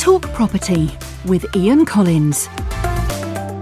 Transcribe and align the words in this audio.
Talk 0.00 0.22
Property 0.32 0.90
with 1.26 1.54
Ian 1.54 1.84
Collins. 1.84 2.48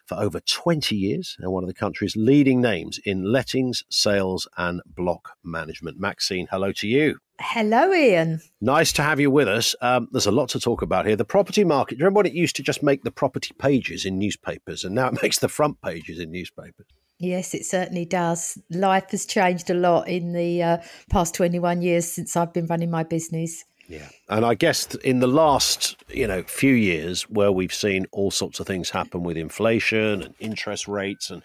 for 0.07 0.15
over 0.15 0.39
20 0.39 0.95
years 0.95 1.37
and 1.39 1.51
one 1.51 1.63
of 1.63 1.67
the 1.67 1.73
country's 1.75 2.15
leading 2.15 2.61
names 2.61 2.99
in 3.05 3.31
lettings, 3.31 3.83
sales, 3.89 4.47
and 4.57 4.81
block 4.87 5.33
management. 5.43 5.99
Maxine, 5.99 6.47
hello 6.49 6.71
to 6.71 6.87
you. 6.87 7.19
Hello, 7.39 7.93
Ian. 7.93 8.41
Nice 8.59 8.91
to 8.93 9.03
have 9.03 9.19
you 9.19 9.29
with 9.29 9.47
us. 9.47 9.75
Um, 9.81 10.07
there's 10.11 10.25
a 10.25 10.31
lot 10.31 10.49
to 10.49 10.59
talk 10.59 10.81
about 10.81 11.05
here. 11.05 11.15
The 11.15 11.25
property 11.25 11.63
market. 11.63 11.95
Do 11.95 11.99
you 11.99 12.05
remember 12.05 12.19
when 12.19 12.25
it 12.25 12.33
used 12.33 12.55
to 12.55 12.63
just 12.63 12.81
make 12.81 13.03
the 13.03 13.11
property 13.11 13.53
pages 13.59 14.05
in 14.05 14.17
newspapers, 14.17 14.83
and 14.83 14.95
now 14.95 15.09
it 15.09 15.17
makes 15.21 15.37
the 15.37 15.49
front 15.49 15.79
pages 15.81 16.17
in 16.19 16.31
newspapers? 16.31 16.87
Yes, 17.19 17.53
it 17.53 17.65
certainly 17.65 18.05
does. 18.05 18.57
Life 18.69 19.11
has 19.11 19.25
changed 19.25 19.69
a 19.69 19.73
lot 19.73 20.07
in 20.07 20.33
the 20.33 20.61
uh, 20.63 20.77
past 21.09 21.33
21 21.35 21.81
years 21.81 22.11
since 22.11 22.35
I've 22.35 22.53
been 22.53 22.67
running 22.67 22.91
my 22.91 23.03
business. 23.03 23.63
Yeah. 23.87 24.09
And 24.27 24.43
I 24.43 24.55
guess 24.55 24.95
in 24.95 25.19
the 25.19 25.27
last, 25.27 26.03
you 26.09 26.27
know, 26.27 26.43
few 26.43 26.73
years 26.73 27.23
where 27.23 27.51
we've 27.51 27.73
seen 27.73 28.07
all 28.11 28.31
sorts 28.31 28.59
of 28.59 28.65
things 28.65 28.89
happen 28.89 29.21
with 29.23 29.37
inflation 29.37 30.23
and 30.23 30.33
interest 30.39 30.87
rates 30.87 31.29
and 31.29 31.43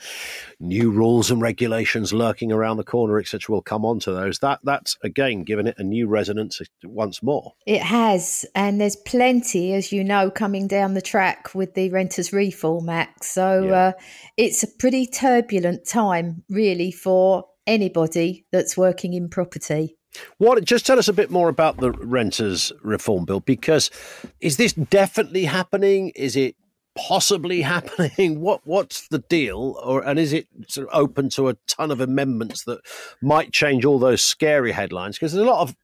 new 0.59 0.91
rules 0.91 1.31
and 1.31 1.43
regulations 1.43 2.13
lurking 2.13 2.51
around 2.51 2.79
the 2.79 2.85
corner, 2.85 3.19
etc., 3.19 3.53
we'll 3.53 3.63
come 3.63 3.85
on 3.85 4.01
to 4.01 4.13
those. 4.13 4.39
That 4.39 4.61
that's 4.65 4.97
again 5.03 5.45
given 5.45 5.67
it 5.67 5.75
a 5.79 5.83
new 5.83 6.07
resonance 6.07 6.61
once 6.85 7.23
more. 7.23 7.53
It 7.67 7.83
has, 7.83 8.47
and 8.55 8.81
there's 8.81 8.97
plenty, 8.97 9.75
as 9.75 9.93
you 9.93 10.03
know, 10.03 10.31
coming 10.31 10.67
down 10.67 10.95
the 10.95 11.03
track 11.03 11.55
with 11.55 11.75
the 11.75 11.91
Renters 11.91 12.33
Reform 12.33 12.89
Act. 12.89 13.25
So 13.25 13.65
yeah. 13.65 13.73
uh, 13.73 13.93
it's 14.37 14.63
a 14.63 14.69
pretty 14.69 15.07
turbulent 15.07 15.87
time, 15.87 16.43
really, 16.49 16.91
for 16.91 17.45
anybody 17.67 18.47
that's 18.51 18.77
working 18.77 19.13
in 19.15 19.29
property. 19.29 19.97
What? 20.39 20.63
Just 20.65 20.87
tell 20.87 20.99
us 20.99 21.09
a 21.09 21.13
bit 21.13 21.31
more 21.31 21.49
about 21.49 21.79
the 21.79 21.93
renters 21.93 22.73
reform 22.83 23.25
bill 23.25 23.41
because 23.41 23.91
is 24.41 24.57
this 24.57 24.73
definitely 24.73 25.45
happening? 25.45 26.11
Is 26.11 26.37
it 26.37 26.57
possibly 26.97 27.63
happening? 27.63 28.41
What 28.41 28.61
What's 28.65 29.09
the 29.09 29.21
deal? 29.21 29.81
Or 29.83 30.07
and 30.07 30.19
is 30.19 30.33
it 30.33 30.49
sort 30.69 30.89
of 30.89 30.99
open 30.99 31.29
to 31.31 31.49
a 31.49 31.57
ton 31.67 31.91
of 31.91 32.01
amendments 32.01 32.65
that 32.65 32.81
might 33.23 33.53
change 33.53 33.85
all 33.85 33.99
those 33.99 34.23
scary 34.23 34.73
headlines? 34.73 35.17
Because 35.17 35.33
there's 35.33 35.47
a 35.47 35.51
lot 35.51 35.63
of 35.63 35.77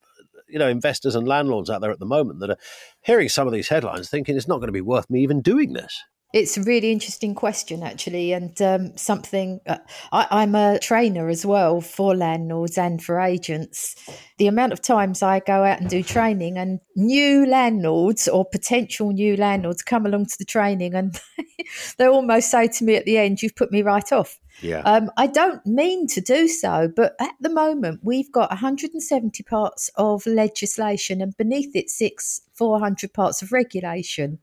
you 0.49 0.59
know 0.59 0.69
investors 0.69 1.15
and 1.15 1.27
landlords 1.27 1.71
out 1.71 1.81
there 1.81 1.91
at 1.91 1.99
the 1.99 2.07
moment 2.07 2.41
that 2.41 2.51
are 2.51 2.59
hearing 3.03 3.29
some 3.29 3.47
of 3.47 3.53
these 3.53 3.69
headlines, 3.69 4.09
thinking 4.09 4.37
it's 4.37 4.49
not 4.49 4.57
going 4.59 4.69
to 4.69 4.73
be 4.73 4.81
worth 4.81 5.09
me 5.11 5.23
even 5.23 5.41
doing 5.41 5.73
this. 5.73 6.03
It's 6.33 6.57
a 6.57 6.63
really 6.63 6.91
interesting 6.91 7.35
question, 7.35 7.83
actually, 7.83 8.33
and 8.33 8.61
um, 8.61 8.97
something 8.97 9.61
uh, 9.67 9.79
I, 10.11 10.43
am 10.43 10.57
a 10.57 10.79
trainer 10.81 11.29
as 11.29 11.47
well 11.47 11.81
for 11.81 12.17
landlords 12.17 12.77
and 12.77 13.03
for 13.03 13.21
agents. 13.21 13.95
The 14.39 14.49
amount 14.49 14.73
of 14.73 14.83
times 14.83 15.23
I 15.23 15.39
go 15.41 15.65
out 15.65 15.81
and 15.81 15.89
do 15.89 16.03
training, 16.03 16.59
and 16.59 16.81
new 16.97 17.47
landlords 17.47 18.27
or 18.27 18.45
potential 18.45 19.13
new 19.13 19.37
landlords 19.37 19.83
come 19.83 20.05
along 20.05 20.27
to 20.27 20.39
the 20.39 20.45
training, 20.45 20.95
and 20.95 21.19
they 21.97 22.07
almost 22.07 22.51
say 22.51 22.67
to 22.67 22.85
me 22.85 22.97
at 22.97 23.05
the 23.05 23.19
end, 23.19 23.41
"You've 23.41 23.57
put 23.57 23.71
me 23.71 23.83
right 23.83 24.13
off." 24.13 24.39
Yeah. 24.63 24.81
Um, 24.81 25.11
I 25.17 25.29
don't 25.29 25.65
mean 25.65 26.09
to 26.09 26.21
do 26.21 26.49
so, 26.49 26.91
but 26.95 27.15
at 27.21 27.35
the 27.41 27.51
moment 27.51 28.01
we've 28.03 28.33
got 28.33 28.51
170 28.51 29.43
parts 29.45 29.91
of 29.97 30.27
legislation, 30.27 31.23
and 31.23 31.37
beneath 31.37 31.75
it 31.77 31.89
six 31.89 32.41
400 32.55 33.13
parts 33.15 33.43
of 33.43 33.53
regulation. 33.53 34.41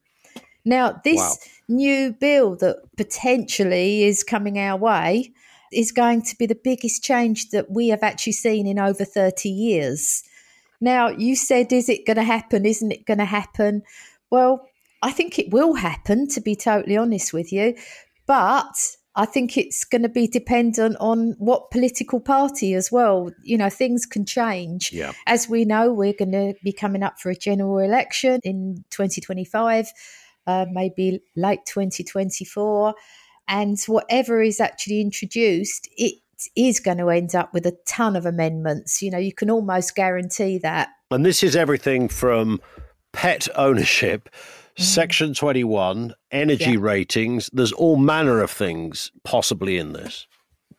Now, 0.66 1.00
this 1.04 1.20
wow. 1.20 1.36
new 1.68 2.14
bill 2.14 2.56
that 2.58 2.78
potentially 2.96 4.04
is 4.04 4.24
coming 4.24 4.58
our 4.58 4.78
way 4.78 5.32
is 5.72 5.92
going 5.92 6.22
to 6.22 6.38
be 6.38 6.46
the 6.46 6.60
biggest 6.62 7.04
change 7.04 7.50
that 7.50 7.72
we 7.72 7.90
have 7.90 8.04
actually 8.04 8.34
seen 8.34 8.68
in 8.68 8.80
over 8.80 9.04
30 9.04 9.50
years. 9.50 10.24
Now, 10.80 11.10
you 11.10 11.36
said, 11.36 11.72
is 11.74 11.90
it 11.90 12.06
going 12.06 12.18
to 12.18 12.24
happen? 12.24 12.66
Isn't 12.66 12.92
it 12.92 13.06
going 13.06 13.18
to 13.18 13.26
happen? 13.26 13.84
Well, 14.30 14.68
I 15.02 15.12
think 15.12 15.40
it 15.40 15.52
will 15.52 15.76
happen, 15.76 16.28
to 16.30 16.42
be 16.42 16.56
totally 16.56 16.98
honest 16.98 17.34
with 17.34 17.52
you. 17.52 17.76
But 18.26 18.74
I 19.16 19.26
think 19.26 19.58
it's 19.58 19.84
going 19.84 20.02
to 20.02 20.10
be 20.10 20.28
dependent 20.28 20.98
on 21.00 21.36
what 21.38 21.72
political 21.72 22.20
party 22.20 22.74
as 22.74 22.92
well. 22.92 23.32
You 23.44 23.58
know, 23.58 23.70
things 23.70 24.06
can 24.06 24.26
change. 24.26 24.92
Yeah. 24.92 25.12
As 25.28 25.48
we 25.48 25.66
know, 25.66 25.94
we're 25.94 26.14
going 26.14 26.32
to 26.32 26.54
be 26.64 26.74
coming 26.74 27.04
up 27.04 27.20
for 27.20 27.30
a 27.30 27.36
general 27.36 27.80
election 27.80 28.40
in 28.44 28.84
2025 28.90 29.92
uh, 30.48 30.66
maybe 30.72 31.22
late 31.36 31.60
2024. 31.66 32.94
And 33.48 33.80
whatever 33.88 34.42
is 34.42 34.60
actually 34.60 35.02
introduced, 35.02 35.90
it 35.98 36.16
is 36.56 36.80
going 36.80 36.98
to 36.98 37.10
end 37.10 37.36
up 37.36 37.54
with 37.54 37.66
a 37.66 37.78
ton 37.86 38.16
of 38.16 38.26
amendments. 38.26 39.02
You 39.02 39.12
know, 39.12 39.18
you 39.18 39.34
can 39.34 39.50
almost 39.50 39.96
guarantee 39.96 40.58
that. 40.60 40.90
And 41.12 41.26
this 41.26 41.44
is 41.44 41.56
everything 41.56 42.08
from 42.08 42.62
pet 43.12 43.48
ownership, 43.56 44.30
mm. 44.78 44.84
Section 44.84 45.34
21, 45.34 46.14
energy 46.32 46.72
yeah. 46.72 46.78
ratings. 46.80 47.50
There's 47.54 47.74
all 47.74 47.98
manner 47.98 48.42
of 48.42 48.52
things 48.52 49.12
possibly 49.24 49.78
in 49.78 49.94
this. 49.94 50.28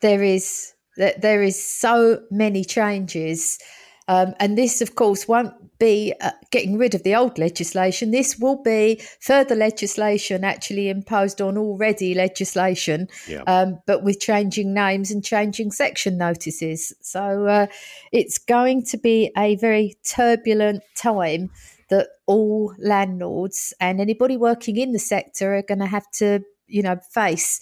There 0.01 0.23
is. 0.23 0.71
There 0.97 1.43
is 1.43 1.61
so 1.61 2.21
many 2.31 2.63
changes. 2.63 3.59
Um, 4.07 4.33
and 4.39 4.57
this, 4.57 4.81
of 4.81 4.95
course, 4.95 5.27
won't 5.27 5.53
be 5.79 6.13
uh, 6.21 6.31
getting 6.51 6.77
rid 6.77 6.95
of 6.95 7.03
the 7.03 7.15
old 7.15 7.37
legislation. 7.37 8.11
This 8.11 8.37
will 8.37 8.61
be 8.61 9.01
further 9.19 9.55
legislation 9.55 10.43
actually 10.43 10.89
imposed 10.89 11.41
on 11.41 11.57
already 11.57 12.13
legislation, 12.13 13.07
yeah. 13.27 13.43
um, 13.47 13.79
but 13.85 14.03
with 14.03 14.19
changing 14.19 14.73
names 14.73 15.11
and 15.11 15.23
changing 15.23 15.71
section 15.71 16.17
notices. 16.17 16.93
So 17.01 17.45
uh, 17.47 17.67
it's 18.11 18.37
going 18.37 18.83
to 18.85 18.97
be 18.97 19.31
a 19.37 19.55
very 19.55 19.97
turbulent 20.03 20.83
time 20.95 21.49
that 21.89 22.07
all 22.25 22.73
landlords 22.79 23.73
and 23.79 23.99
anybody 24.01 24.37
working 24.37 24.77
in 24.77 24.91
the 24.91 24.99
sector 24.99 25.55
are 25.55 25.61
going 25.61 25.79
to 25.79 25.85
have 25.85 26.09
to, 26.11 26.41
you 26.67 26.81
know, 26.81 26.97
face 27.11 27.59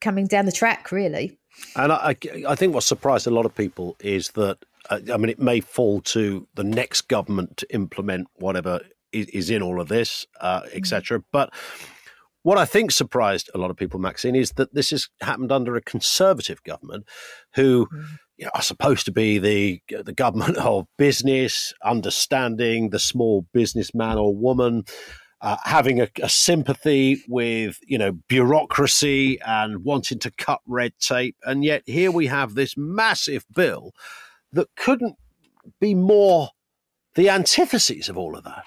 coming 0.00 0.26
down 0.26 0.46
the 0.46 0.52
track, 0.52 0.92
really. 0.92 1.38
And 1.74 1.92
I, 1.92 2.16
I 2.48 2.54
think 2.54 2.74
what 2.74 2.84
surprised 2.84 3.26
a 3.26 3.30
lot 3.30 3.46
of 3.46 3.54
people 3.54 3.96
is 4.00 4.30
that 4.32 4.58
uh, 4.90 5.00
I 5.12 5.16
mean, 5.16 5.30
it 5.30 5.40
may 5.40 5.60
fall 5.60 6.00
to 6.02 6.46
the 6.54 6.64
next 6.64 7.02
government 7.02 7.56
to 7.58 7.74
implement 7.74 8.28
whatever 8.36 8.80
is, 9.12 9.26
is 9.28 9.50
in 9.50 9.62
all 9.62 9.80
of 9.80 9.88
this, 9.88 10.26
uh, 10.40 10.62
mm. 10.62 10.76
etc. 10.76 11.22
But 11.32 11.52
what 12.42 12.58
I 12.58 12.64
think 12.64 12.92
surprised 12.92 13.50
a 13.54 13.58
lot 13.58 13.70
of 13.70 13.76
people, 13.76 13.98
Maxine, 13.98 14.36
is 14.36 14.52
that 14.52 14.74
this 14.74 14.90
has 14.90 15.08
happened 15.20 15.50
under 15.50 15.76
a 15.76 15.82
conservative 15.82 16.62
government 16.62 17.06
who, 17.54 17.86
mm. 17.86 18.06
you 18.36 18.44
know, 18.44 18.50
are 18.54 18.62
supposed 18.62 19.04
to 19.06 19.12
be 19.12 19.38
the 19.38 19.82
the 20.02 20.12
government 20.12 20.56
of 20.58 20.86
business, 20.96 21.72
understanding 21.84 22.90
the 22.90 22.98
small 22.98 23.46
businessman 23.52 24.18
or 24.18 24.34
woman, 24.34 24.84
uh, 25.40 25.56
having 25.64 26.00
a, 26.00 26.08
a, 26.22 26.28
sympathy 26.28 27.22
with 27.28 27.78
you 27.86 27.98
know 27.98 28.12
bureaucracy 28.28 29.38
and 29.46 29.84
wanting 29.84 30.18
to 30.18 30.30
cut 30.30 30.60
red 30.66 30.92
tape, 30.98 31.36
and 31.44 31.64
yet 31.64 31.82
here 31.86 32.10
we 32.10 32.26
have 32.26 32.54
this 32.54 32.76
massive 32.76 33.44
bill 33.54 33.92
that 34.52 34.68
couldn't 34.76 35.16
be 35.80 35.94
more 35.94 36.50
the 37.14 37.28
antitheses 37.28 38.08
of 38.08 38.16
all 38.16 38.36
of 38.36 38.44
that. 38.44 38.64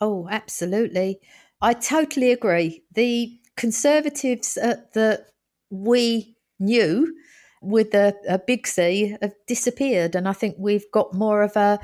Oh, 0.00 0.28
absolutely. 0.30 1.20
I 1.60 1.74
totally 1.74 2.32
agree. 2.32 2.82
The 2.94 3.38
conservatives 3.56 4.56
uh, 4.56 4.76
that 4.94 5.26
we 5.70 6.36
knew 6.58 7.14
with 7.62 7.94
a, 7.94 8.14
a, 8.26 8.38
big 8.38 8.66
C 8.66 9.16
have 9.20 9.34
disappeared, 9.46 10.14
and 10.14 10.26
I 10.26 10.32
think 10.32 10.56
we've 10.58 10.90
got 10.92 11.12
more 11.12 11.42
of 11.42 11.56
a 11.56 11.78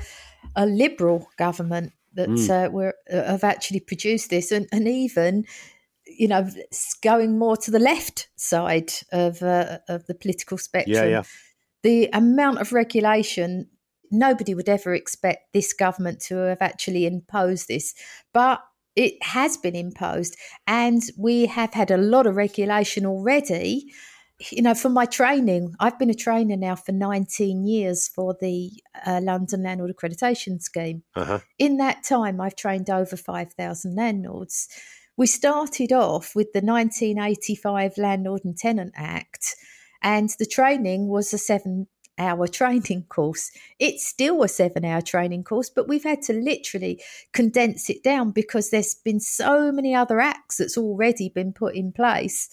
a 0.55 0.65
liberal 0.65 1.29
government 1.37 1.93
that 2.17 2.29
mm. 2.29 2.49
uh, 2.49 2.69
we're, 2.69 2.93
uh, 3.11 3.23
have 3.23 3.43
actually 3.43 3.79
produced 3.79 4.29
this, 4.29 4.51
and, 4.51 4.67
and 4.71 4.87
even 4.87 5.45
you 6.05 6.27
know 6.27 6.49
going 7.01 7.37
more 7.37 7.55
to 7.57 7.71
the 7.71 7.79
left 7.79 8.27
side 8.35 8.91
of 9.11 9.41
uh, 9.41 9.79
of 9.87 10.05
the 10.07 10.15
political 10.15 10.57
spectrum. 10.57 10.95
Yeah, 10.95 11.05
yeah. 11.05 11.23
The 11.83 12.09
amount 12.11 12.59
of 12.59 12.73
regulation 12.73 13.69
nobody 14.09 14.55
would 14.55 14.69
ever 14.69 14.93
expect 14.93 15.53
this 15.53 15.73
government 15.73 16.21
to 16.21 16.35
have 16.37 16.61
actually 16.61 17.05
imposed 17.05 17.67
this, 17.67 17.93
but 18.33 18.61
it 18.95 19.13
has 19.21 19.57
been 19.57 19.75
imposed, 19.75 20.35
and 20.65 21.03
we 21.17 21.45
have 21.45 21.73
had 21.73 21.91
a 21.91 21.97
lot 21.97 22.27
of 22.27 22.35
regulation 22.35 23.05
already. 23.05 23.93
You 24.51 24.61
know, 24.61 24.75
for 24.75 24.89
my 24.89 25.05
training, 25.05 25.73
I've 25.79 25.97
been 25.97 26.11
a 26.11 26.15
trainer 26.15 26.55
now 26.55 26.75
for 26.75 26.91
19 26.91 27.65
years 27.65 28.07
for 28.07 28.37
the 28.39 28.71
uh, 29.05 29.19
London 29.23 29.63
Landlord 29.63 29.95
Accreditation 29.95 30.61
Scheme. 30.61 31.01
Uh-huh. 31.15 31.39
In 31.57 31.77
that 31.77 32.03
time, 32.03 32.39
I've 32.39 32.55
trained 32.55 32.89
over 32.89 33.17
5,000 33.17 33.95
landlords. 33.95 34.67
We 35.17 35.25
started 35.25 35.91
off 35.91 36.35
with 36.35 36.53
the 36.53 36.61
1985 36.61 37.97
Landlord 37.97 38.41
and 38.45 38.55
Tenant 38.55 38.93
Act, 38.95 39.55
and 40.03 40.29
the 40.37 40.45
training 40.45 41.07
was 41.07 41.33
a 41.33 41.39
seven 41.39 41.87
hour 42.19 42.47
training 42.47 43.05
course. 43.09 43.51
It's 43.79 44.07
still 44.07 44.43
a 44.43 44.47
seven 44.47 44.85
hour 44.85 45.01
training 45.01 45.45
course, 45.45 45.71
but 45.71 45.87
we've 45.87 46.03
had 46.03 46.21
to 46.23 46.33
literally 46.33 47.01
condense 47.33 47.89
it 47.89 48.03
down 48.03 48.31
because 48.31 48.69
there's 48.69 48.93
been 48.93 49.19
so 49.19 49.71
many 49.71 49.95
other 49.95 50.19
acts 50.19 50.57
that's 50.57 50.77
already 50.77 51.29
been 51.29 51.53
put 51.53 51.75
in 51.75 51.91
place 51.91 52.49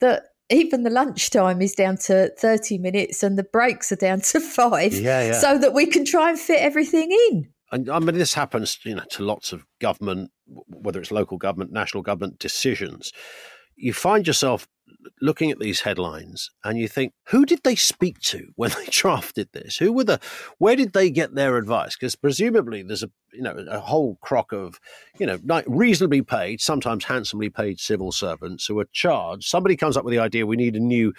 that 0.00 0.24
even 0.50 0.82
the 0.82 0.90
lunchtime 0.90 1.60
is 1.60 1.74
down 1.74 1.96
to 1.96 2.30
30 2.38 2.78
minutes 2.78 3.22
and 3.22 3.38
the 3.38 3.42
breaks 3.42 3.90
are 3.90 3.96
down 3.96 4.20
to 4.20 4.40
five 4.40 4.94
yeah, 4.94 5.26
yeah. 5.26 5.32
so 5.32 5.58
that 5.58 5.74
we 5.74 5.86
can 5.86 6.04
try 6.04 6.30
and 6.30 6.38
fit 6.38 6.60
everything 6.60 7.10
in. 7.30 7.48
And 7.72 7.90
I 7.90 7.98
mean, 7.98 8.16
this 8.16 8.34
happens, 8.34 8.78
you 8.84 8.94
know, 8.94 9.02
to 9.10 9.24
lots 9.24 9.52
of 9.52 9.66
government, 9.80 10.30
whether 10.68 11.00
it's 11.00 11.10
local 11.10 11.36
government, 11.36 11.72
national 11.72 12.04
government 12.04 12.38
decisions. 12.38 13.12
You 13.74 13.92
find 13.92 14.26
yourself 14.26 14.68
looking 15.20 15.50
at 15.50 15.58
these 15.58 15.80
headlines 15.80 16.50
and 16.64 16.78
you 16.78 16.88
think, 16.88 17.12
who 17.28 17.44
did 17.44 17.62
they 17.62 17.74
speak 17.74 18.18
to 18.20 18.48
when 18.56 18.70
they 18.70 18.86
drafted 18.90 19.48
this? 19.52 19.76
Who 19.76 19.92
were 19.92 20.04
the, 20.04 20.20
where 20.58 20.76
did 20.76 20.92
they 20.92 21.10
get 21.10 21.34
their 21.34 21.56
advice? 21.56 21.96
Because 21.96 22.16
presumably 22.16 22.82
there's 22.82 23.02
a, 23.02 23.10
you 23.32 23.42
know, 23.42 23.56
a 23.70 23.80
whole 23.80 24.16
crock 24.22 24.52
of, 24.52 24.80
you 25.18 25.26
know, 25.26 25.38
reasonably 25.66 26.22
paid, 26.22 26.60
sometimes 26.60 27.04
handsomely 27.04 27.50
paid 27.50 27.80
civil 27.80 28.12
servants 28.12 28.66
who 28.66 28.78
are 28.78 28.88
charged. 28.92 29.44
Somebody 29.44 29.76
comes 29.76 29.96
up 29.96 30.04
with 30.04 30.12
the 30.12 30.20
idea 30.20 30.46
we 30.46 30.56
need 30.56 30.76
a 30.76 30.80
new 30.80 31.12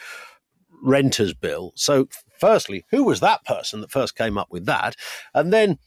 renters 0.82 1.34
bill. 1.34 1.74
So, 1.76 2.08
firstly, 2.40 2.86
who 2.92 3.04
was 3.04 3.20
that 3.20 3.44
person 3.46 3.82
that 3.82 3.92
first 3.92 4.16
came 4.16 4.38
up 4.38 4.48
with 4.50 4.66
that? 4.66 4.96
And 5.34 5.52
then 5.52 5.78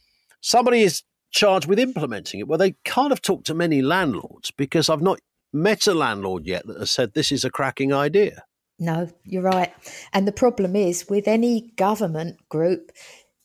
somebody 0.41 0.81
is 0.81 1.03
charged 1.31 1.67
with 1.67 1.79
implementing 1.79 2.39
it. 2.39 2.47
Well, 2.47 2.57
they 2.57 2.75
can't 2.83 3.11
have 3.11 3.21
talked 3.21 3.47
to 3.47 3.53
many 3.53 3.81
landlords 3.81 4.51
because 4.51 4.89
I've 4.89 5.01
not 5.01 5.19
met 5.53 5.87
a 5.87 5.93
landlord 5.93 6.45
yet 6.45 6.65
that 6.67 6.79
has 6.79 6.91
said 6.91 7.13
this 7.13 7.31
is 7.31 7.43
a 7.43 7.49
cracking 7.49 7.93
idea. 7.93 8.43
No, 8.79 9.09
you're 9.23 9.43
right. 9.43 9.71
And 10.11 10.27
the 10.27 10.31
problem 10.31 10.75
is 10.75 11.07
with 11.07 11.27
any 11.27 11.71
government 11.75 12.37
group, 12.49 12.91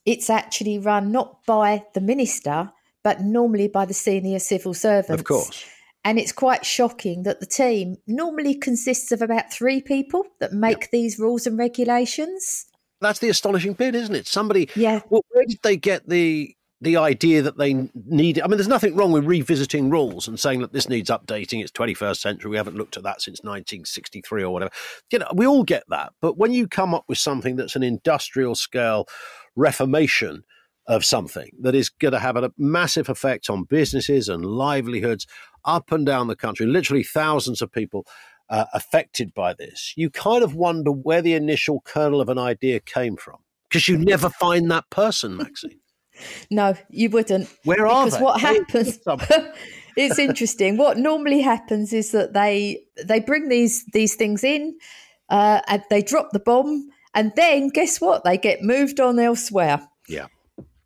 it's 0.07 0.31
actually 0.31 0.79
run 0.79 1.13
not 1.13 1.45
by 1.45 1.85
the 1.95 2.01
minister, 2.01 2.73
but 3.05 3.21
normally 3.21 3.69
by 3.69 3.85
the 3.85 3.95
senior 3.95 4.39
civil 4.39 4.73
servants. 4.73 5.21
Of 5.21 5.25
course. 5.25 5.65
And 6.05 6.19
it's 6.19 6.33
quite 6.33 6.65
shocking 6.65 7.25
that 7.25 7.41
the 7.41 7.47
team 7.47 7.97
normally 8.07 8.55
consists 8.55 9.11
of 9.13 9.21
about 9.21 9.53
three 9.53 9.83
people 9.83 10.25
that 10.39 10.53
make 10.53 10.83
yep. 10.83 10.91
these 10.93 11.19
rules 11.19 11.47
and 11.47 11.59
regulations. 11.59 12.67
That's 13.01 13.19
the 13.19 13.29
astonishing 13.29 13.75
bit, 13.75 13.95
isn't 13.95 14.15
it? 14.15 14.27
Somebody, 14.27 14.71
yeah. 14.75 15.01
Well, 15.11 15.25
where 15.31 15.45
did 15.45 15.59
they 15.63 15.77
get 15.77 16.09
the 16.09 16.55
the 16.87 16.97
idea 16.97 17.43
that 17.43 17.59
they 17.59 17.75
need 18.07 18.41
I 18.41 18.47
mean, 18.47 18.57
there's 18.57 18.69
nothing 18.69 18.95
wrong 18.95 19.11
with 19.11 19.25
revisiting 19.25 19.91
rules 19.91 20.29
and 20.29 20.39
saying 20.39 20.61
that 20.61 20.73
this 20.73 20.89
needs 20.89 21.11
updating. 21.11 21.61
It's 21.61 21.73
21st 21.73 22.19
century. 22.19 22.49
We 22.49 22.57
haven't 22.57 22.77
looked 22.77 22.97
at 22.97 23.03
that 23.03 23.21
since 23.21 23.41
1963 23.41 24.45
or 24.45 24.53
whatever. 24.53 24.71
You 25.11 25.19
know, 25.19 25.27
we 25.35 25.49
all 25.49 25.65
get 25.65 25.83
that. 25.89 26.13
But 26.21 26.39
when 26.39 26.53
you 26.53 26.69
come 26.69 26.95
up 26.95 27.05
with 27.09 27.19
something 27.19 27.57
that's 27.57 27.75
an 27.75 27.83
industrial 27.83 28.55
scale 28.55 29.09
reformation 29.57 30.45
of 30.87 31.05
something 31.05 31.51
that 31.61 31.75
is 31.75 31.89
going 31.89 32.13
to 32.13 32.21
have 32.21 32.37
a 32.37 32.53
massive 32.57 33.09
effect 33.09 33.51
on 33.51 33.65
businesses 33.65 34.29
and 34.29 34.47
livelihoods 34.47 35.27
up 35.65 35.91
and 35.91 36.07
down 36.07 36.29
the 36.29 36.37
country, 36.37 36.67
literally 36.67 37.03
thousands 37.03 37.61
of 37.61 37.73
people 37.73 38.07
uh, 38.49 38.67
affected 38.73 39.35
by 39.35 39.53
this, 39.55 39.93
you 39.97 40.09
kind 40.09 40.45
of 40.45 40.55
wonder 40.55 40.93
where 40.93 41.21
the 41.21 41.35
initial 41.35 41.81
kernel 41.85 42.21
of 42.21 42.29
an 42.29 42.39
idea 42.39 42.79
came 42.79 43.17
from 43.17 43.39
because 43.69 43.89
you 43.89 43.99
never 43.99 44.31
find 44.31 44.71
that 44.71 44.89
person, 44.89 45.37
Maxine. 45.37 45.81
No, 46.51 46.75
you 46.91 47.11
wouldn't. 47.11 47.49
Where 47.65 47.87
are 47.87 48.05
because 48.05 48.19
they? 48.19 48.25
what 48.25 48.41
happens? 48.41 48.99
it's 49.97 50.19
interesting. 50.19 50.77
What 50.77 50.99
normally 50.99 51.41
happens 51.41 51.93
is 51.93 52.13
that 52.13 52.33
they 52.33 52.85
they 53.05 53.21
bring 53.21 53.49
these 53.49 53.85
these 53.93 54.15
things 54.15 54.45
in, 54.45 54.79
uh, 55.29 55.61
and 55.67 55.83
they 55.91 56.03
drop 56.03 56.31
the 56.33 56.39
bomb, 56.39 56.91
and 57.15 57.33
then 57.37 57.69
guess 57.69 58.01
what? 58.01 58.25
They 58.25 58.39
get 58.39 58.63
moved 58.63 59.01
on 59.01 59.19
elsewhere. 59.19 59.87
Yeah. 60.09 60.27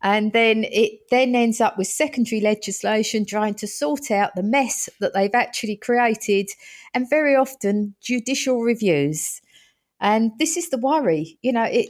And 0.03 0.33
then 0.33 0.65
it 0.71 1.01
then 1.11 1.35
ends 1.35 1.61
up 1.61 1.77
with 1.77 1.85
secondary 1.85 2.41
legislation 2.41 3.23
trying 3.23 3.53
to 3.55 3.67
sort 3.67 4.09
out 4.09 4.33
the 4.33 4.41
mess 4.41 4.89
that 4.99 5.13
they've 5.13 5.35
actually 5.35 5.75
created, 5.75 6.49
and 6.93 7.09
very 7.09 7.35
often 7.35 7.95
judicial 8.01 8.61
reviews. 8.61 9.41
And 9.99 10.31
this 10.39 10.57
is 10.57 10.69
the 10.69 10.79
worry. 10.79 11.37
You 11.43 11.53
know, 11.53 11.63
it 11.63 11.89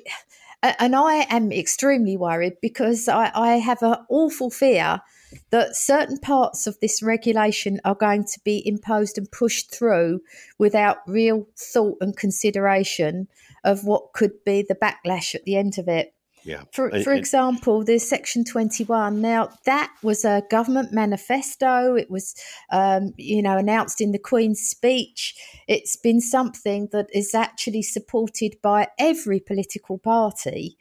and 0.64 0.96
I 0.96 1.26
am 1.30 1.52
extremely 1.52 2.18
worried 2.18 2.58
because 2.62 3.08
I, 3.08 3.32
I 3.34 3.58
have 3.58 3.82
an 3.82 3.96
awful 4.10 4.50
fear 4.50 5.02
that 5.50 5.76
certain 5.76 6.18
parts 6.18 6.68
of 6.68 6.80
this 6.80 7.02
regulation 7.02 7.80
are 7.86 7.96
going 7.96 8.26
to 8.26 8.40
be 8.44 8.66
imposed 8.68 9.18
and 9.18 9.32
pushed 9.32 9.74
through 9.74 10.22
without 10.58 10.98
real 11.08 11.48
thought 11.58 11.98
and 12.02 12.16
consideration 12.16 13.28
of 13.64 13.86
what 13.86 14.14
could 14.14 14.44
be 14.46 14.62
the 14.68 14.76
backlash 14.76 15.34
at 15.36 15.46
the 15.46 15.56
end 15.56 15.78
of 15.78 15.88
it. 15.88 16.14
Yeah. 16.44 16.64
For 16.74 16.90
for 17.04 17.14
example, 17.14 17.84
there's 17.84 18.08
Section 18.08 18.44
21. 18.44 19.22
Now 19.22 19.50
that 19.66 19.92
was 20.02 20.26
a 20.26 20.44
government 20.50 20.92
manifesto. 20.92 21.96
It 21.96 22.10
was, 22.10 22.36
um, 22.72 23.14
you 23.18 23.42
know, 23.42 23.58
announced 23.58 24.02
in 24.02 24.12
the 24.12 24.20
Queen's 24.20 24.62
speech. 24.62 25.36
It's 25.68 25.96
been 25.96 26.22
something 26.22 26.90
that 26.92 27.08
is 27.14 27.36
actually 27.36 27.84
supported 27.84 28.56
by 28.62 28.88
every 28.98 29.40
political 29.40 29.98
party. 29.98 30.78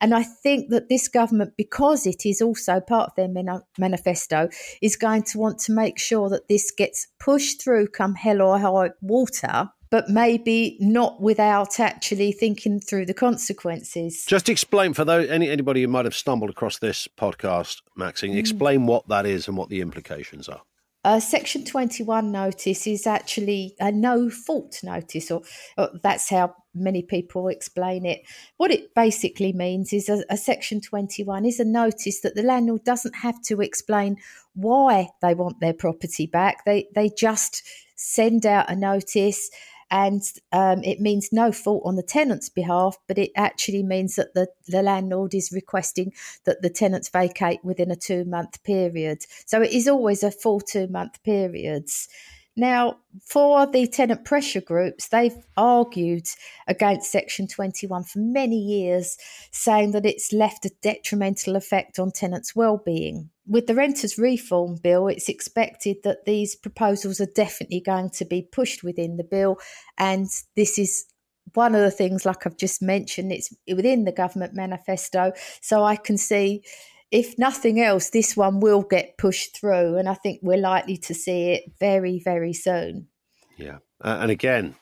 And 0.00 0.14
I 0.14 0.22
think 0.22 0.70
that 0.70 0.88
this 0.88 1.08
government, 1.08 1.54
because 1.56 2.06
it 2.06 2.26
is 2.26 2.42
also 2.42 2.80
part 2.80 3.10
of 3.10 3.14
their 3.16 3.62
manifesto, 3.78 4.48
is 4.82 4.96
going 4.96 5.22
to 5.22 5.38
want 5.38 5.58
to 5.60 5.72
make 5.72 5.98
sure 5.98 6.28
that 6.28 6.48
this 6.48 6.70
gets 6.70 7.06
pushed 7.18 7.62
through 7.62 7.88
come 7.88 8.14
hell 8.14 8.42
or 8.42 8.58
high 8.58 8.90
water 9.00 9.70
but 9.94 10.08
maybe 10.08 10.76
not 10.80 11.20
without 11.20 11.78
actually 11.78 12.32
thinking 12.32 12.80
through 12.80 13.06
the 13.06 13.14
consequences. 13.14 14.24
Just 14.26 14.48
explain 14.48 14.92
for 14.92 15.04
those 15.04 15.30
any, 15.30 15.48
anybody 15.48 15.82
who 15.82 15.86
might 15.86 16.04
have 16.04 16.16
stumbled 16.16 16.50
across 16.50 16.80
this 16.80 17.06
podcast, 17.16 17.80
Maxine, 17.96 18.32
mm. 18.32 18.38
explain 18.38 18.86
what 18.86 19.06
that 19.06 19.24
is 19.24 19.46
and 19.46 19.56
what 19.56 19.68
the 19.68 19.80
implications 19.80 20.48
are. 20.48 20.62
A 21.04 21.20
Section 21.20 21.64
21 21.64 22.32
notice 22.32 22.88
is 22.88 23.06
actually 23.06 23.76
a 23.78 23.92
no 23.92 24.30
fault 24.30 24.80
notice, 24.82 25.30
or, 25.30 25.42
or, 25.78 25.90
that's 26.02 26.28
how 26.28 26.56
many 26.74 27.02
people 27.02 27.46
explain 27.46 28.04
it. 28.04 28.22
What 28.56 28.72
it 28.72 28.92
basically 28.96 29.52
means 29.52 29.92
is 29.92 30.08
a, 30.08 30.24
a, 30.28 30.36
Section 30.36 30.80
21 30.80 31.44
is 31.44 31.60
a 31.60 31.64
notice 31.64 32.18
that 32.22 32.34
the 32.34 32.42
landlord 32.42 32.82
doesn't 32.82 33.14
have 33.14 33.40
to 33.42 33.60
explain 33.60 34.16
why 34.54 35.10
they 35.22 35.34
want 35.34 35.60
their 35.60 35.74
property 35.74 36.26
back. 36.26 36.64
They, 36.64 36.88
they 36.96 37.10
just 37.16 37.62
send 37.94 38.44
out 38.44 38.68
a 38.68 38.74
notice 38.74 39.50
and 39.94 40.22
um, 40.50 40.82
it 40.82 41.00
means 41.00 41.28
no 41.30 41.52
fault 41.52 41.84
on 41.84 41.94
the 41.94 42.02
tenant's 42.02 42.48
behalf, 42.48 42.98
but 43.06 43.16
it 43.16 43.30
actually 43.36 43.84
means 43.84 44.16
that 44.16 44.34
the, 44.34 44.48
the 44.66 44.82
landlord 44.82 45.34
is 45.34 45.52
requesting 45.52 46.12
that 46.46 46.62
the 46.62 46.68
tenants 46.68 47.08
vacate 47.08 47.60
within 47.62 47.92
a 47.92 47.96
two 47.96 48.24
month 48.24 48.60
period. 48.64 49.24
So 49.46 49.62
it 49.62 49.70
is 49.70 49.86
always 49.86 50.24
a 50.24 50.32
full 50.32 50.60
two 50.60 50.88
month 50.88 51.22
periods. 51.22 52.08
Now, 52.56 52.98
for 53.26 53.66
the 53.66 53.86
tenant 53.88 54.24
pressure 54.24 54.60
groups, 54.60 55.08
they've 55.08 55.36
argued 55.56 56.28
against 56.68 57.10
Section 57.10 57.48
21 57.48 58.04
for 58.04 58.20
many 58.20 58.56
years, 58.56 59.16
saying 59.50 59.90
that 59.90 60.06
it's 60.06 60.32
left 60.32 60.64
a 60.64 60.70
detrimental 60.80 61.56
effect 61.56 61.98
on 61.98 62.12
tenants' 62.12 62.54
well-being. 62.54 63.30
With 63.46 63.66
the 63.66 63.74
Renters 63.74 64.18
Reform 64.18 64.76
Bill, 64.76 65.08
it's 65.08 65.28
expected 65.28 65.96
that 66.04 66.26
these 66.26 66.54
proposals 66.54 67.20
are 67.20 67.26
definitely 67.26 67.80
going 67.80 68.10
to 68.10 68.24
be 68.24 68.42
pushed 68.42 68.84
within 68.84 69.16
the 69.16 69.24
bill, 69.24 69.58
and 69.98 70.28
this 70.54 70.78
is 70.78 71.06
one 71.54 71.74
of 71.74 71.82
the 71.82 71.90
things, 71.90 72.24
like 72.24 72.46
I've 72.46 72.56
just 72.56 72.80
mentioned, 72.82 73.32
it's 73.32 73.52
within 73.68 74.04
the 74.04 74.12
government 74.12 74.54
manifesto, 74.54 75.32
so 75.60 75.82
I 75.82 75.96
can 75.96 76.16
see 76.16 76.62
if 77.10 77.38
nothing 77.38 77.80
else, 77.80 78.10
this 78.10 78.36
one 78.36 78.60
will 78.60 78.82
get 78.82 79.18
pushed 79.18 79.58
through, 79.58 79.96
and 79.96 80.08
I 80.08 80.14
think 80.14 80.40
we're 80.42 80.58
likely 80.58 80.96
to 80.98 81.14
see 81.14 81.50
it 81.52 81.64
very, 81.78 82.20
very 82.22 82.52
soon. 82.52 83.08
Yeah, 83.56 83.78
uh, 84.00 84.18
and 84.20 84.30
again, 84.30 84.74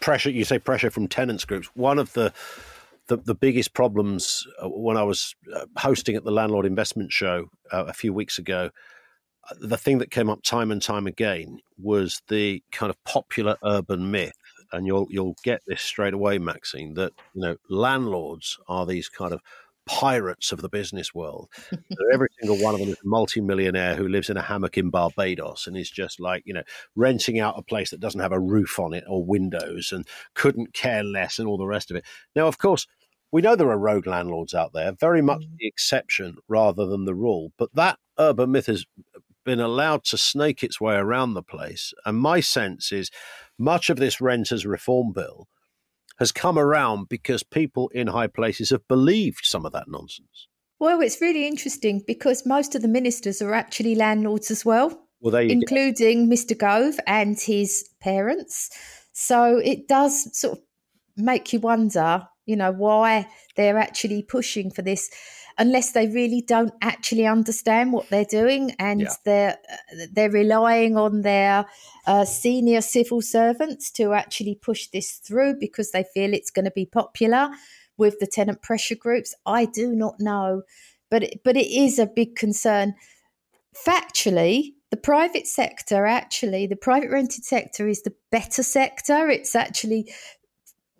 pressure. 0.00 0.30
You 0.30 0.44
say 0.44 0.58
pressure 0.58 0.90
from 0.90 1.08
tenants 1.08 1.44
groups. 1.44 1.68
One 1.74 1.98
of 1.98 2.12
the 2.12 2.32
the, 3.06 3.16
the 3.16 3.34
biggest 3.34 3.72
problems 3.72 4.46
uh, 4.62 4.68
when 4.68 4.96
I 4.98 5.02
was 5.02 5.34
uh, 5.54 5.64
hosting 5.78 6.14
at 6.14 6.24
the 6.24 6.30
Landlord 6.30 6.66
Investment 6.66 7.10
Show 7.10 7.46
uh, 7.72 7.84
a 7.88 7.94
few 7.94 8.12
weeks 8.12 8.38
ago, 8.38 8.70
the 9.58 9.78
thing 9.78 9.96
that 9.98 10.10
came 10.10 10.28
up 10.28 10.42
time 10.42 10.70
and 10.70 10.82
time 10.82 11.06
again 11.06 11.58
was 11.78 12.20
the 12.28 12.62
kind 12.70 12.90
of 12.90 13.02
popular 13.04 13.56
urban 13.64 14.10
myth 14.10 14.34
and 14.72 14.86
you'll 14.86 15.06
you'll 15.10 15.36
get 15.42 15.62
this 15.66 15.82
straight 15.82 16.14
away, 16.14 16.38
Maxine, 16.38 16.94
that 16.94 17.12
you 17.34 17.42
know 17.42 17.56
landlords 17.68 18.58
are 18.68 18.86
these 18.86 19.08
kind 19.08 19.32
of 19.32 19.40
pirates 19.88 20.52
of 20.52 20.60
the 20.60 20.68
business 20.68 21.14
world. 21.14 21.48
every 22.12 22.28
single 22.38 22.62
one 22.62 22.74
of 22.74 22.80
them 22.80 22.90
is 22.90 22.98
a 23.02 23.08
multimillionaire 23.08 23.96
who 23.96 24.06
lives 24.06 24.30
in 24.30 24.36
a 24.36 24.42
hammock 24.42 24.76
in 24.78 24.90
Barbados 24.90 25.66
and 25.66 25.76
is 25.76 25.90
just 25.90 26.20
like, 26.20 26.42
you 26.46 26.54
know, 26.54 26.62
renting 26.94 27.40
out 27.40 27.58
a 27.58 27.62
place 27.62 27.90
that 27.90 28.00
doesn't 28.00 28.20
have 28.20 28.32
a 28.32 28.40
roof 28.40 28.78
on 28.78 28.94
it 28.94 29.04
or 29.08 29.24
windows 29.24 29.90
and 29.92 30.06
couldn't 30.34 30.74
care 30.74 31.02
less 31.02 31.38
and 31.38 31.48
all 31.48 31.58
the 31.58 31.66
rest 31.66 31.90
of 31.90 31.96
it. 31.96 32.04
Now, 32.36 32.46
of 32.46 32.58
course, 32.58 32.86
we 33.32 33.42
know 33.42 33.56
there 33.56 33.70
are 33.70 33.78
rogue 33.78 34.06
landlords 34.06 34.54
out 34.54 34.72
there, 34.72 34.92
very 34.92 35.22
much 35.22 35.42
mm. 35.42 35.56
the 35.58 35.66
exception 35.66 36.36
rather 36.48 36.86
than 36.86 37.04
the 37.04 37.14
rule. 37.14 37.52
But 37.58 37.74
that 37.74 37.98
urban 38.18 38.52
myth 38.52 38.66
has 38.66 38.84
been 39.44 39.60
allowed 39.60 40.04
to 40.04 40.18
snake 40.18 40.62
its 40.62 40.80
way 40.80 40.96
around 40.96 41.34
the 41.34 41.42
place. 41.42 41.92
And 42.04 42.18
my 42.18 42.40
sense 42.40 42.92
is 42.92 43.10
much 43.58 43.90
of 43.90 43.96
this 43.96 44.20
renters 44.20 44.66
reform 44.66 45.12
bill 45.12 45.48
has 46.18 46.32
come 46.32 46.58
around 46.58 47.08
because 47.08 47.42
people 47.42 47.88
in 47.94 48.08
high 48.08 48.26
places 48.26 48.70
have 48.70 48.86
believed 48.88 49.44
some 49.44 49.64
of 49.64 49.72
that 49.72 49.88
nonsense. 49.88 50.48
Well, 50.80 51.00
it's 51.00 51.20
really 51.20 51.46
interesting 51.46 52.02
because 52.06 52.46
most 52.46 52.74
of 52.74 52.82
the 52.82 52.88
ministers 52.88 53.42
are 53.42 53.54
actually 53.54 53.94
landlords 53.94 54.50
as 54.50 54.64
well, 54.64 55.06
well 55.20 55.34
including 55.34 56.30
Mr. 56.30 56.56
Gove 56.56 57.00
and 57.06 57.38
his 57.38 57.88
parents. 58.00 58.70
So 59.12 59.56
it 59.56 59.88
does 59.88 60.38
sort 60.38 60.58
of 60.58 60.64
make 61.16 61.52
you 61.52 61.58
wonder, 61.58 62.28
you 62.48 62.56
know, 62.56 62.72
why 62.72 63.28
they're 63.56 63.78
actually 63.78 64.22
pushing 64.22 64.70
for 64.70 64.80
this 64.80 65.10
unless 65.58 65.92
they 65.92 66.08
really 66.08 66.40
don't 66.40 66.72
actually 66.80 67.26
understand 67.26 67.92
what 67.92 68.08
they're 68.08 68.24
doing 68.24 68.74
and 68.78 69.02
yeah. 69.02 69.12
they're 69.24 69.58
they're 70.12 70.30
relying 70.30 70.96
on 70.96 71.20
their 71.22 71.66
uh, 72.06 72.24
senior 72.24 72.80
civil 72.80 73.20
servants 73.20 73.90
to 73.90 74.14
actually 74.14 74.54
push 74.54 74.86
this 74.88 75.16
through 75.16 75.54
because 75.60 75.90
they 75.90 76.04
feel 76.14 76.32
it's 76.32 76.50
going 76.50 76.64
to 76.64 76.70
be 76.70 76.86
popular 76.86 77.50
with 77.98 78.18
the 78.18 78.26
tenant 78.26 78.62
pressure 78.62 78.96
groups. 78.96 79.34
I 79.44 79.66
do 79.66 79.94
not 79.94 80.18
know, 80.18 80.62
but 81.10 81.24
but 81.44 81.56
it 81.56 81.70
is 81.70 81.98
a 81.98 82.06
big 82.06 82.34
concern. 82.34 82.94
Factually, 83.86 84.72
the 84.90 84.96
private 84.96 85.46
sector 85.46 86.06
actually 86.06 86.66
the 86.66 86.74
private 86.74 87.10
rented 87.10 87.44
sector 87.44 87.86
is 87.86 88.02
the 88.02 88.14
better 88.30 88.62
sector 88.62 89.28
it's 89.28 89.54
actually 89.54 90.10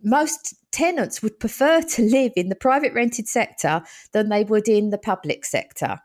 most 0.02 0.54
tenants 0.72 1.22
would 1.22 1.40
prefer 1.40 1.82
to 1.82 2.02
live 2.02 2.32
in 2.36 2.48
the 2.48 2.56
private 2.56 2.92
rented 2.92 3.28
sector 3.28 3.82
than 4.12 4.28
they 4.28 4.44
would 4.44 4.68
in 4.68 4.90
the 4.90 4.98
public 4.98 5.44
sector. 5.44 5.98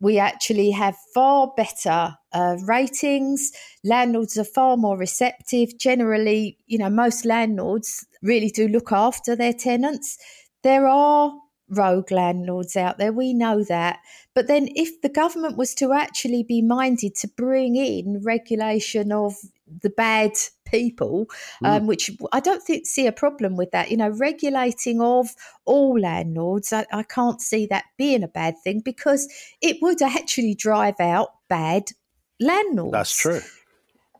We 0.00 0.18
actually 0.18 0.70
have 0.70 0.96
far 1.12 1.52
better 1.56 2.16
uh, 2.32 2.56
ratings. 2.64 3.52
Landlords 3.84 4.38
are 4.38 4.44
far 4.44 4.78
more 4.78 4.96
receptive. 4.96 5.78
Generally, 5.78 6.58
you 6.66 6.78
know, 6.78 6.88
most 6.88 7.26
landlords 7.26 8.06
really 8.22 8.48
do 8.48 8.66
look 8.66 8.92
after 8.92 9.36
their 9.36 9.52
tenants. 9.52 10.16
There 10.62 10.88
are 10.88 11.34
rogue 11.68 12.10
landlords 12.10 12.76
out 12.76 12.98
there. 12.98 13.12
We 13.12 13.34
know 13.34 13.62
that. 13.64 13.98
But 14.34 14.46
then, 14.46 14.68
if 14.74 15.00
the 15.02 15.08
government 15.08 15.58
was 15.58 15.74
to 15.74 15.92
actually 15.92 16.44
be 16.44 16.62
minded 16.62 17.14
to 17.16 17.28
bring 17.28 17.76
in 17.76 18.22
regulation 18.24 19.12
of 19.12 19.34
the 19.82 19.90
bad 19.90 20.32
people, 20.64 21.26
mm. 21.62 21.68
um, 21.68 21.86
which 21.86 22.10
I 22.32 22.40
don't 22.40 22.62
think 22.62 22.86
see 22.86 23.06
a 23.06 23.12
problem 23.12 23.56
with 23.56 23.70
that. 23.72 23.90
You 23.90 23.96
know, 23.96 24.10
regulating 24.10 25.00
of 25.00 25.30
all 25.64 25.98
landlords, 25.98 26.72
I, 26.72 26.86
I 26.92 27.02
can't 27.02 27.40
see 27.40 27.66
that 27.66 27.84
being 27.96 28.22
a 28.22 28.28
bad 28.28 28.54
thing 28.62 28.80
because 28.84 29.28
it 29.60 29.78
would 29.82 30.02
actually 30.02 30.54
drive 30.54 31.00
out 31.00 31.28
bad 31.48 31.90
landlords. 32.40 32.92
That's 32.92 33.16
true. 33.16 33.40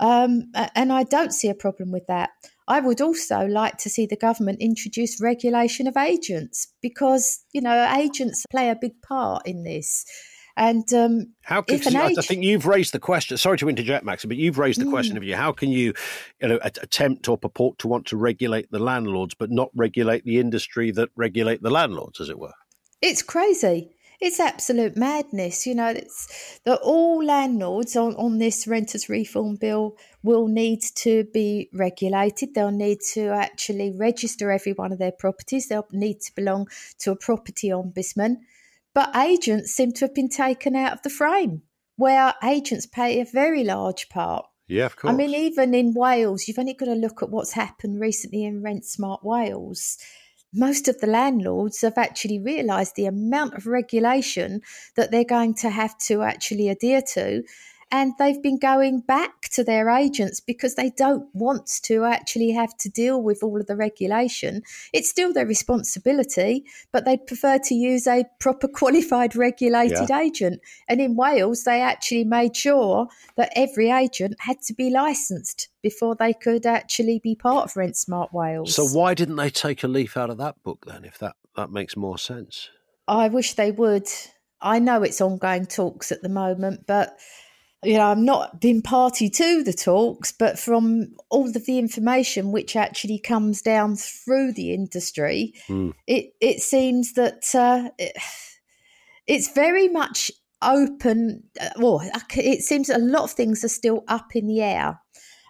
Um, 0.01 0.51
and 0.75 0.93
I 0.93 1.03
don't 1.03 1.33
see 1.33 1.49
a 1.49 1.55
problem 1.55 1.93
with 1.93 2.07
that. 2.07 2.31
I 2.67 2.81
would 2.81 3.01
also 3.01 3.47
like 3.47 3.77
to 3.79 3.91
see 3.91 4.07
the 4.07 4.17
government 4.17 4.61
introduce 4.61 5.21
regulation 5.21 5.87
of 5.87 5.97
agents 5.97 6.69
because, 6.81 7.45
you 7.53 7.61
know, 7.61 7.93
agents 7.95 8.47
play 8.51 8.71
a 8.71 8.79
big 8.81 9.03
part 9.03 9.47
in 9.47 9.65
this. 9.65 10.07
And 10.57 10.93
um, 10.93 11.35
how 11.43 11.63
can 11.63 11.77
age- 11.77 12.19
I 12.19 12.23
think 12.23 12.45
you've 12.45 12.67
raised 12.67 12.93
the 12.93 12.99
question? 12.99 13.37
Sorry 13.37 13.59
to 13.59 13.69
interject, 13.69 14.05
Max, 14.05 14.25
but 14.25 14.37
you've 14.37 14.59
raised 14.59 14.81
the 14.81 14.85
mm. 14.85 14.91
question 14.91 15.17
of 15.17 15.25
you. 15.25 15.37
How 15.37 15.53
can 15.53 15.71
you, 15.71 15.95
you 16.41 16.49
know, 16.49 16.59
attempt 16.63 17.29
or 17.29 17.39
purport 17.39 17.79
to 17.79 17.89
want 17.89 18.07
to 18.07 18.17
regulate 18.17 18.71
the 18.71 18.79
landlords, 18.79 19.35
but 19.35 19.51
not 19.51 19.71
regulate 19.75 20.25
the 20.25 20.39
industry 20.39 20.91
that 20.93 21.11
regulate 21.17 21.63
the 21.63 21.71
landlords, 21.71 22.21
as 22.21 22.29
it 22.29 22.39
were? 22.39 22.55
It's 23.01 23.23
crazy 23.23 23.95
it's 24.21 24.39
absolute 24.39 24.97
madness. 24.97 25.67
You 25.67 25.75
know, 25.75 25.89
it's 25.89 26.61
that 26.65 26.81
all 26.83 27.25
landlords 27.25 27.97
on, 27.97 28.15
on 28.17 28.39
this 28.39 28.67
renters 28.67 29.09
reform 29.09 29.57
bill 29.57 29.97
will 30.23 30.47
need 30.47 30.83
to 30.97 31.25
be 31.33 31.71
regulated. 31.73 32.55
They'll 32.55 32.71
need 32.71 32.99
to 33.15 33.29
actually 33.29 33.91
register 33.91 34.51
every 34.51 34.73
one 34.73 34.93
of 34.93 34.99
their 34.99 35.13
properties. 35.13 35.69
They'll 35.69 35.87
need 35.93 36.21
to 36.21 36.35
belong 36.35 36.69
to 37.01 37.13
a 37.13 37.17
property 37.17 37.69
ombudsman. 37.69 38.37
But 38.95 39.15
agents 39.17 39.73
seem 39.73 39.93
to 39.93 40.07
have 40.07 40.15
been 40.15 40.29
taken 40.29 40.75
out 40.75 40.93
of 40.93 41.03
the 41.03 41.11
frame, 41.11 41.63
where 41.97 42.35
agents 42.43 42.87
play 42.87 43.21
a 43.21 43.25
very 43.25 43.65
large 43.65 44.09
part. 44.09 44.47
Yeah, 44.69 44.87
of 44.87 44.97
course. 44.97 45.13
I 45.13 45.17
mean, 45.17 45.31
even 45.31 45.75
in 45.75 45.95
Wales, 45.95 46.47
you've 46.47 46.59
only 46.59 46.75
got 46.75 46.87
to 46.87 46.95
look 46.95 47.23
at 47.23 47.31
what's 47.31 47.53
happened 47.53 48.01
recently 48.01 48.45
in 48.45 48.63
Rent 48.63 48.85
Smart 48.85 49.25
Wales 49.25 49.99
most 50.53 50.89
of 50.89 50.99
the 51.01 51.07
landlords 51.07 51.81
have 51.83 51.97
actually 51.97 52.39
realised 52.39 52.97
the 52.97 53.07
amount 53.07 53.55
of 53.55 53.67
regulation 53.67 54.61
that 54.97 55.11
they're 55.11 55.25
going 55.25 55.55
to 55.55 55.71
have 55.71 55.97
to 55.99 56.23
actually 56.23 56.69
adhere 56.69 57.03
to 57.03 57.43
and 57.93 58.13
they've 58.19 58.43
been 58.43 58.59
going 58.59 59.01
back 59.01 59.49
to 59.51 59.65
their 59.65 59.91
agents 59.91 60.41
because 60.41 60.75
they 60.75 60.91
don't 60.91 61.27
want 61.35 61.67
to 61.83 62.05
actually 62.05 62.53
have 62.53 62.77
to 62.79 62.89
deal 62.89 63.23
with 63.23 63.43
all 63.43 63.61
of 63.61 63.67
the 63.67 63.77
regulation. 63.77 64.63
It's 64.93 65.11
still 65.11 65.33
their 65.33 65.47
responsibility, 65.47 66.65
but 66.93 67.05
they'd 67.05 67.27
prefer 67.27 67.59
to 67.59 67.75
use 67.75 68.07
a 68.07 68.25
proper 68.39 68.69
qualified 68.73 69.35
regulated 69.35 70.09
yeah. 70.09 70.21
agent. 70.21 70.61
And 70.89 71.01
in 71.01 71.17
Wales, 71.17 71.65
they 71.65 71.81
actually 71.81 72.25
made 72.25 72.57
sure 72.57 73.09
that 73.37 73.53
every 73.57 73.91
agent 73.91 74.37
had 74.41 74.61
to 74.63 74.75
be 74.75 74.91
licensed 74.91 75.69
before 75.83 76.15
they 76.15 76.33
could 76.33 76.67
actually 76.67 77.19
be 77.19 77.35
part 77.35 77.71
of 77.71 77.77
Rent 77.77 77.97
Smart 77.97 78.33
Wales. 78.33 78.75
So 78.75 78.87
why 78.87 79.15
didn't 79.15 79.37
they 79.37 79.51
take 79.51 79.83
a 79.83 79.89
leaf 79.89 80.17
out 80.17 80.31
of 80.31 80.39
that 80.39 80.63
book 80.63 80.85
then, 80.87 81.05
if 81.05 81.19
that, 81.19 81.37
that 81.57 81.71
makes 81.71 81.97
more 81.97 82.19
sense? 82.19 82.71
I 83.09 83.29
wish 83.29 83.55
they 83.55 83.73
would. 83.73 84.07
I 84.61 84.79
know 84.79 85.03
it's 85.03 85.21
ongoing 85.21 85.67
talks 85.67 86.13
at 86.13 86.23
the 86.23 86.29
moment, 86.29 86.87
but 86.87 87.17
you 87.83 87.95
know, 87.95 88.11
I'm 88.11 88.25
not 88.25 88.61
been 88.61 88.83
party 88.83 89.31
to 89.31 89.63
the 89.63 89.73
talks, 89.73 90.33
but 90.33 90.59
from 90.59 91.15
all 91.31 91.49
of 91.49 91.65
the 91.65 91.79
information 91.79 92.53
which 92.53 92.77
actually 92.77 93.19
comes 93.19 93.63
down 93.63 93.97
through 93.97 94.53
the 94.53 94.75
industry, 94.75 95.55
mm. 95.67 95.95
it 96.07 96.35
it 96.41 96.61
seems 96.61 97.15
that 97.15 97.55
uh, 97.55 97.91
it, 97.99 98.13
it's 99.27 99.53
very 99.53 99.89
much 99.89 100.31
open. 100.61 101.45
Uh, 101.59 101.71
well, 101.79 102.03
it 102.35 102.63
seems 102.63 102.91
a 102.91 102.99
lot 102.99 103.25
of 103.25 103.31
things 103.31 103.65
are 103.65 103.69
still 103.69 104.05
up 104.09 104.37
in 104.37 104.47
the 104.47 104.61
air. 104.61 105.01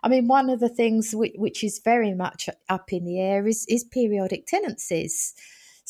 I 0.02 0.08
mean, 0.08 0.28
one 0.28 0.48
of 0.48 0.60
the 0.60 0.68
things 0.68 1.14
which, 1.14 1.34
which 1.36 1.64
is 1.64 1.80
very 1.84 2.14
much 2.14 2.48
up 2.68 2.92
in 2.92 3.04
the 3.04 3.18
air 3.18 3.46
is 3.48 3.66
is 3.68 3.82
periodic 3.82 4.46
tenancies. 4.46 5.34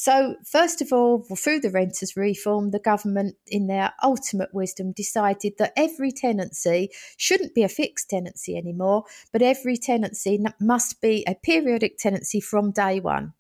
So, 0.03 0.37
first 0.47 0.81
of 0.81 0.95
all, 0.95 1.27
through 1.37 1.61
the 1.61 1.69
renters 1.69 2.17
reform, 2.17 2.71
the 2.71 2.79
government, 2.79 3.37
in 3.47 3.67
their 3.67 3.93
ultimate 4.03 4.49
wisdom, 4.55 4.93
decided 4.93 5.59
that 5.59 5.75
every 5.77 6.11
tenancy 6.11 6.89
shouldn't 7.19 7.55
be 7.55 7.65
a 7.65 7.69
fixed 7.69 8.09
tenancy 8.09 8.57
anymore, 8.57 9.05
but 9.31 9.43
every 9.43 9.77
tenancy 9.77 10.43
must 10.59 11.03
be 11.03 11.23
a 11.29 11.35
periodic 11.35 11.99
tenancy 11.99 12.41
from 12.41 12.71
day 12.71 12.99
one. 12.99 13.35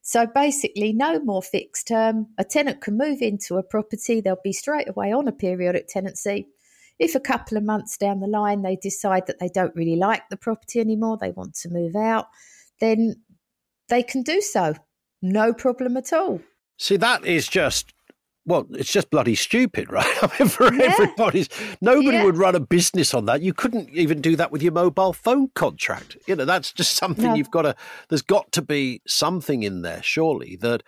So 0.00 0.26
basically, 0.26 0.94
no 0.94 1.20
more 1.20 1.42
fixed 1.42 1.88
term. 1.88 2.28
A 2.38 2.44
tenant 2.44 2.80
can 2.80 2.96
move 2.96 3.20
into 3.20 3.58
a 3.58 3.62
property, 3.62 4.22
they'll 4.22 4.38
be 4.42 4.54
straight 4.54 4.88
away 4.88 5.12
on 5.12 5.28
a 5.28 5.32
periodic 5.32 5.86
tenancy. 5.86 6.48
If 6.98 7.14
a 7.14 7.20
couple 7.20 7.58
of 7.58 7.64
months 7.64 7.98
down 7.98 8.20
the 8.20 8.26
line 8.26 8.62
they 8.62 8.76
decide 8.76 9.26
that 9.26 9.38
they 9.38 9.50
don't 9.50 9.76
really 9.76 9.96
like 9.96 10.30
the 10.30 10.38
property 10.38 10.80
anymore, 10.80 11.18
they 11.20 11.32
want 11.32 11.56
to 11.56 11.68
move 11.68 11.94
out, 11.94 12.28
then 12.80 13.16
they 13.90 14.02
can 14.02 14.22
do 14.22 14.40
so. 14.40 14.76
No 15.32 15.52
problem 15.52 15.96
at 15.96 16.12
all. 16.12 16.40
See, 16.78 16.96
that 16.96 17.24
is 17.24 17.48
just 17.48 17.92
well, 18.46 18.64
it's 18.70 18.92
just 18.92 19.10
bloody 19.10 19.34
stupid, 19.34 19.90
right? 19.92 20.06
I 20.22 20.30
mean, 20.38 20.48
for 20.48 20.72
yeah. 20.72 20.84
everybody's, 20.92 21.48
nobody 21.80 22.18
yeah. 22.18 22.24
would 22.24 22.36
run 22.36 22.54
a 22.54 22.60
business 22.60 23.12
on 23.12 23.26
that. 23.26 23.42
You 23.42 23.52
couldn't 23.52 23.90
even 23.90 24.20
do 24.20 24.36
that 24.36 24.52
with 24.52 24.62
your 24.62 24.72
mobile 24.72 25.12
phone 25.12 25.48
contract. 25.54 26.16
You 26.26 26.36
know, 26.36 26.44
that's 26.44 26.72
just 26.72 26.94
something 26.94 27.24
no. 27.24 27.34
you've 27.34 27.50
got 27.50 27.62
to. 27.62 27.74
There's 28.08 28.22
got 28.22 28.52
to 28.52 28.62
be 28.62 29.02
something 29.06 29.62
in 29.64 29.82
there, 29.82 30.02
surely, 30.02 30.56
that 30.60 30.82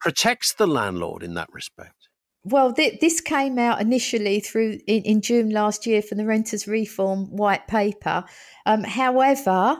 protects 0.00 0.54
the 0.54 0.66
landlord 0.66 1.22
in 1.22 1.34
that 1.34 1.52
respect. 1.52 2.08
Well, 2.44 2.72
th- 2.72 3.00
this 3.00 3.20
came 3.20 3.58
out 3.58 3.80
initially 3.80 4.38
through 4.38 4.78
in, 4.86 5.02
in, 5.02 5.20
June 5.20 5.50
last 5.50 5.84
year 5.84 6.00
from 6.00 6.18
the 6.18 6.26
Renters 6.26 6.68
Reform 6.68 7.36
White 7.36 7.66
Paper. 7.66 8.24
Um, 8.66 8.84
however, 8.84 9.78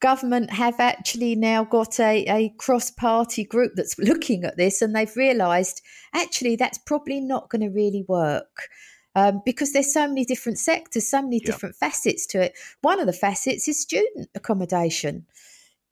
government 0.00 0.50
have 0.50 0.78
actually 0.78 1.34
now 1.34 1.64
got 1.64 1.98
a, 1.98 2.24
a 2.26 2.48
cross 2.58 2.90
party 2.90 3.44
group 3.44 3.72
that's 3.74 3.98
looking 3.98 4.44
at 4.44 4.56
this 4.56 4.82
and 4.82 4.94
they've 4.94 5.16
realised 5.16 5.82
actually 6.14 6.56
that's 6.56 6.78
probably 6.78 7.20
not 7.20 7.50
going 7.50 7.62
to 7.62 7.68
really 7.68 8.04
work. 8.08 8.68
Um, 9.14 9.40
because 9.46 9.72
there's 9.72 9.94
so 9.94 10.06
many 10.06 10.26
different 10.26 10.58
sectors, 10.58 11.08
so 11.08 11.22
many 11.22 11.40
different 11.40 11.74
facets 11.74 12.26
to 12.26 12.42
it. 12.42 12.52
One 12.82 13.00
of 13.00 13.06
the 13.06 13.14
facets 13.14 13.66
is 13.66 13.80
student 13.80 14.28
accommodation 14.34 15.24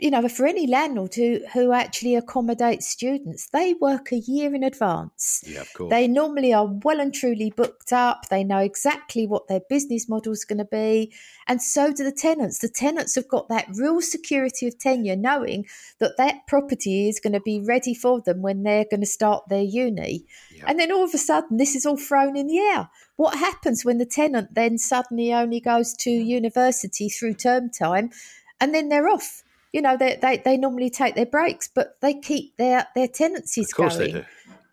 you 0.05 0.11
know, 0.11 0.29
for 0.29 0.47
any 0.47 0.67
landlord 0.67 1.15
who, 1.15 1.41
who 1.55 1.73
actually 1.73 2.15
accommodates 2.15 2.87
students, 2.87 3.49
they 3.55 3.73
work 3.81 4.13
a 4.13 4.19
year 4.19 4.55
in 4.55 4.63
advance. 4.63 5.43
Yeah, 5.47 5.63
of 5.63 5.73
course. 5.73 5.89
They 5.89 6.07
normally 6.07 6.53
are 6.53 6.67
well 6.67 7.01
and 7.01 7.15
truly 7.15 7.51
booked 7.57 7.91
up. 7.91 8.29
They 8.29 8.45
know 8.45 8.59
exactly 8.59 9.27
what 9.27 9.49
their 9.49 9.63
business 9.67 10.07
model 10.07 10.35
is 10.35 10.45
going 10.45 10.59
to 10.59 10.67
be. 10.67 11.11
And 11.47 11.63
so 11.63 11.91
do 11.91 12.05
the 12.05 12.13
tenants. 12.13 12.59
The 12.59 12.69
tenants 12.69 13.15
have 13.15 13.29
got 13.29 13.49
that 13.49 13.67
real 13.77 14.03
security 14.03 14.69
of 14.69 14.79
tenure, 14.79 15.17
knowing 15.17 15.65
that 16.01 16.19
that 16.19 16.47
property 16.47 17.09
is 17.09 17.19
going 17.19 17.33
to 17.33 17.41
be 17.41 17.63
ready 17.63 17.95
for 17.95 18.21
them 18.21 18.43
when 18.43 18.63
they're 18.63 18.85
going 18.85 19.01
to 19.01 19.07
start 19.07 19.49
their 19.49 19.63
uni. 19.63 20.27
And 20.67 20.79
then 20.79 20.93
all 20.93 21.05
of 21.05 21.15
a 21.15 21.19
sudden, 21.19 21.57
this 21.57 21.75
is 21.75 21.87
all 21.87 21.97
thrown 21.97 22.37
in 22.37 22.49
the 22.49 22.59
air. 22.59 22.91
What 23.17 23.39
happens 23.39 23.87
when 23.87 23.97
the 23.97 24.05
tenant 24.05 24.55
then 24.55 24.77
suddenly 24.77 25.33
only 25.33 25.61
goes 25.61 25.95
to 26.01 26.11
university 26.11 27.09
through 27.09 27.35
term 27.35 27.71
time 27.71 28.11
and 28.61 28.75
then 28.75 28.91
they're 28.91 29.09
off? 29.09 29.44
You 29.75 29.83
know, 29.83 29.97
they, 29.97 30.17
they, 30.23 30.37
they 30.37 30.57
normally 30.57 30.89
take 30.89 31.17
their 31.17 31.27
breaks, 31.27 31.69
but 31.69 32.01
they 32.01 32.15
keep 32.15 32.57
their, 32.59 32.87
their 32.95 33.09
tenancies 33.09 33.73
of 33.73 33.77
course 33.77 33.97
going. 33.99 34.13
They 34.13 34.21
do. 34.21 34.27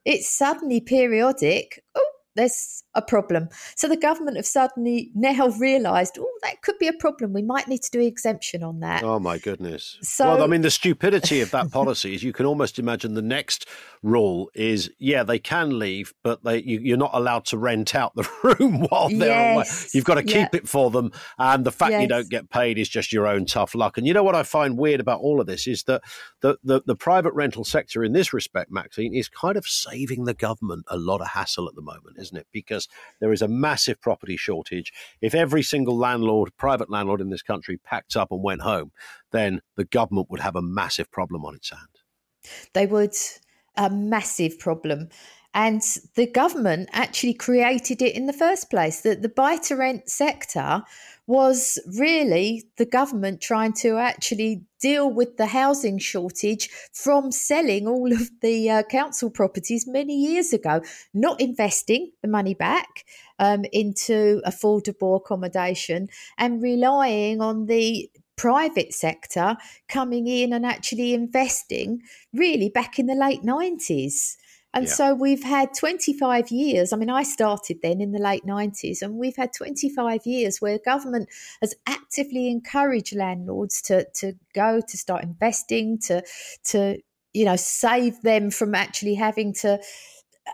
It's 0.06 0.30
suddenly 0.30 0.80
periodic. 0.80 1.84
Oh, 1.96 2.12
there's 2.36 2.81
a 2.94 3.02
problem. 3.02 3.50
So 3.76 3.88
the 3.88 3.98
government 3.98 4.38
have 4.38 4.46
suddenly 4.46 5.12
now 5.16 5.48
realised, 5.60 6.18
oh, 6.20 6.32
that 6.44 6.62
could 6.62 6.78
be 6.78 6.88
a 6.88 6.94
problem. 6.94 7.34
We 7.34 7.42
might 7.42 7.68
need 7.68 7.84
to 7.84 7.92
do 7.92 8.02
exemption 8.02 8.64
on 8.64 8.80
that. 8.82 9.04
Oh 9.04 9.20
my 9.20 9.38
goodness! 9.38 9.98
So, 10.02 10.26
well, 10.26 10.44
I 10.44 10.48
mean, 10.48 10.62
the 10.62 10.72
stupidity 10.72 11.42
of 11.42 11.52
that 11.52 11.72
policy 11.72 12.14
is 12.16 12.24
you 12.24 12.34
can 12.34 12.46
almost 12.46 12.80
imagine 12.80 13.14
the 13.14 13.22
next 13.22 13.68
rule 14.04 14.50
is, 14.54 14.90
yeah, 15.00 15.24
they 15.24 15.40
can 15.40 15.78
leave, 15.80 16.14
but 16.24 16.44
they 16.44 16.62
you, 16.62 16.94
are 16.94 16.98
not 16.98 17.12
allowed 17.14 17.46
to 17.46 17.58
rent 17.58 17.96
out 17.96 18.16
the 18.16 18.30
room 18.44 18.82
while 18.90 19.10
they're 19.10 19.30
yes. 19.30 19.56
away. 19.56 19.90
You've 19.94 20.06
got 20.06 20.16
to 20.16 20.24
keep 20.24 20.54
it 20.54 20.68
for 20.68 20.92
them, 20.92 21.12
and 21.38 21.66
the 21.66 21.72
fact 21.72 21.92
yes. 21.92 22.02
you 22.02 22.08
don't 22.08 22.30
get 22.30 22.50
paid 22.50 22.78
is 22.78 22.90
just 22.90 23.14
your 23.14 23.28
own 23.28 23.46
tough 23.46 23.76
luck. 23.76 23.98
And 23.98 24.08
you 24.08 24.14
know 24.14 24.24
what 24.24 24.36
I 24.36 24.44
find 24.44 24.78
weird 24.78 25.00
about 25.00 25.22
all 25.22 25.40
of 25.40 25.48
this 25.48 25.68
is 25.68 25.84
that 25.84 26.02
the 26.42 26.58
the, 26.64 26.82
the 26.86 26.96
private 26.96 27.34
rental 27.34 27.64
sector 27.64 28.04
in 28.04 28.14
this 28.14 28.34
respect, 28.34 28.72
Maxine, 28.72 29.14
is 29.14 29.30
kind 29.30 29.58
of 29.58 29.66
saving 29.66 30.26
the 30.26 30.34
government 30.34 30.86
a 30.88 30.98
lot 30.98 31.22
of 31.22 31.28
hassle 31.28 31.68
at 31.68 31.76
the 31.76 31.82
moment, 31.82 32.18
isn't 32.20 32.38
it? 32.38 32.48
Because 32.52 32.81
there 33.20 33.32
is 33.32 33.42
a 33.42 33.48
massive 33.48 34.02
property 34.02 34.38
shortage. 34.38 34.92
If 35.22 35.34
every 35.36 35.64
single 35.64 35.98
landlord, 35.98 36.52
private 36.58 36.90
landlord 36.90 37.22
in 37.22 37.30
this 37.30 37.42
country, 37.42 37.78
packed 37.78 38.16
up 38.16 38.32
and 38.32 38.44
went 38.44 38.62
home, 38.62 38.92
then 39.32 39.62
the 39.76 39.86
government 39.86 40.30
would 40.30 40.42
have 40.42 40.56
a 40.56 40.62
massive 40.62 41.12
problem 41.12 41.46
on 41.46 41.56
its 41.56 41.70
hand. 41.70 42.02
They 42.74 42.86
would. 42.86 43.16
A 43.78 43.90
massive 43.90 44.60
problem. 44.60 45.10
And 45.54 45.82
the 46.16 46.28
government 46.28 46.90
actually 46.94 47.34
created 47.34 48.02
it 48.02 48.16
in 48.16 48.26
the 48.26 48.34
first 48.34 48.70
place. 48.70 49.02
That 49.02 49.22
the 49.22 49.30
buy 49.30 49.58
to 49.58 49.76
rent 49.76 50.10
sector 50.10 50.84
was 51.28 51.78
really 51.98 52.64
the 52.78 52.86
government 52.86 53.42
trying 53.42 53.74
to 53.74 53.98
actually 53.98 54.64
deal 54.82 55.12
with 55.12 55.38
the 55.38 55.46
housing 55.46 55.98
shortage 55.98 56.70
from 56.94 57.32
selling 57.32 57.88
all 57.88 58.12
of 58.12 58.30
the 58.42 58.70
uh, 58.70 58.84
council 58.84 59.30
properties 59.30 59.88
many 59.88 60.16
years 60.16 60.52
ago, 60.52 60.82
not 61.14 61.40
investing 61.40 62.12
the 62.22 62.28
money 62.28 62.54
back 62.54 63.06
um, 63.40 63.66
into 63.72 64.42
affordable 64.46 65.18
accommodation 65.18 66.10
and 66.38 66.62
relying 66.62 67.42
on 67.42 67.68
the 67.68 68.10
private 68.36 68.92
sector 68.92 69.56
coming 69.88 70.26
in 70.26 70.52
and 70.52 70.66
actually 70.66 71.14
investing 71.14 72.02
really 72.34 72.70
back 72.70 72.98
in 72.98 73.06
the 73.06 73.14
late 73.14 73.44
90s. 73.44 74.36
And 74.74 74.86
yeah. 74.86 74.94
so 74.94 75.14
we've 75.14 75.44
had 75.44 75.74
25 75.78 76.50
years. 76.50 76.94
I 76.94 76.98
mean, 76.98 77.10
I 77.10 77.24
started 77.24 77.80
then 77.82 78.00
in 78.00 78.12
the 78.12 78.20
late 78.20 78.46
90s, 78.46 79.02
and 79.02 79.16
we've 79.16 79.36
had 79.36 79.52
25 79.54 80.22
years 80.26 80.62
where 80.62 80.80
government 80.80 81.30
has 81.62 81.76
actively 81.88 82.50
encouraged 82.50 83.16
landlords 83.16 83.82
to, 83.84 84.08
to 84.16 84.34
go, 84.56 84.82
to 84.88 84.98
start 84.98 85.24
investing, 85.24 86.00
to, 86.00 86.24
to, 86.66 87.00
you 87.34 87.44
know, 87.44 87.58
save 87.58 88.22
them 88.22 88.50
from 88.50 88.74
actually 88.74 89.16
having 89.16 89.54
to 89.56 89.80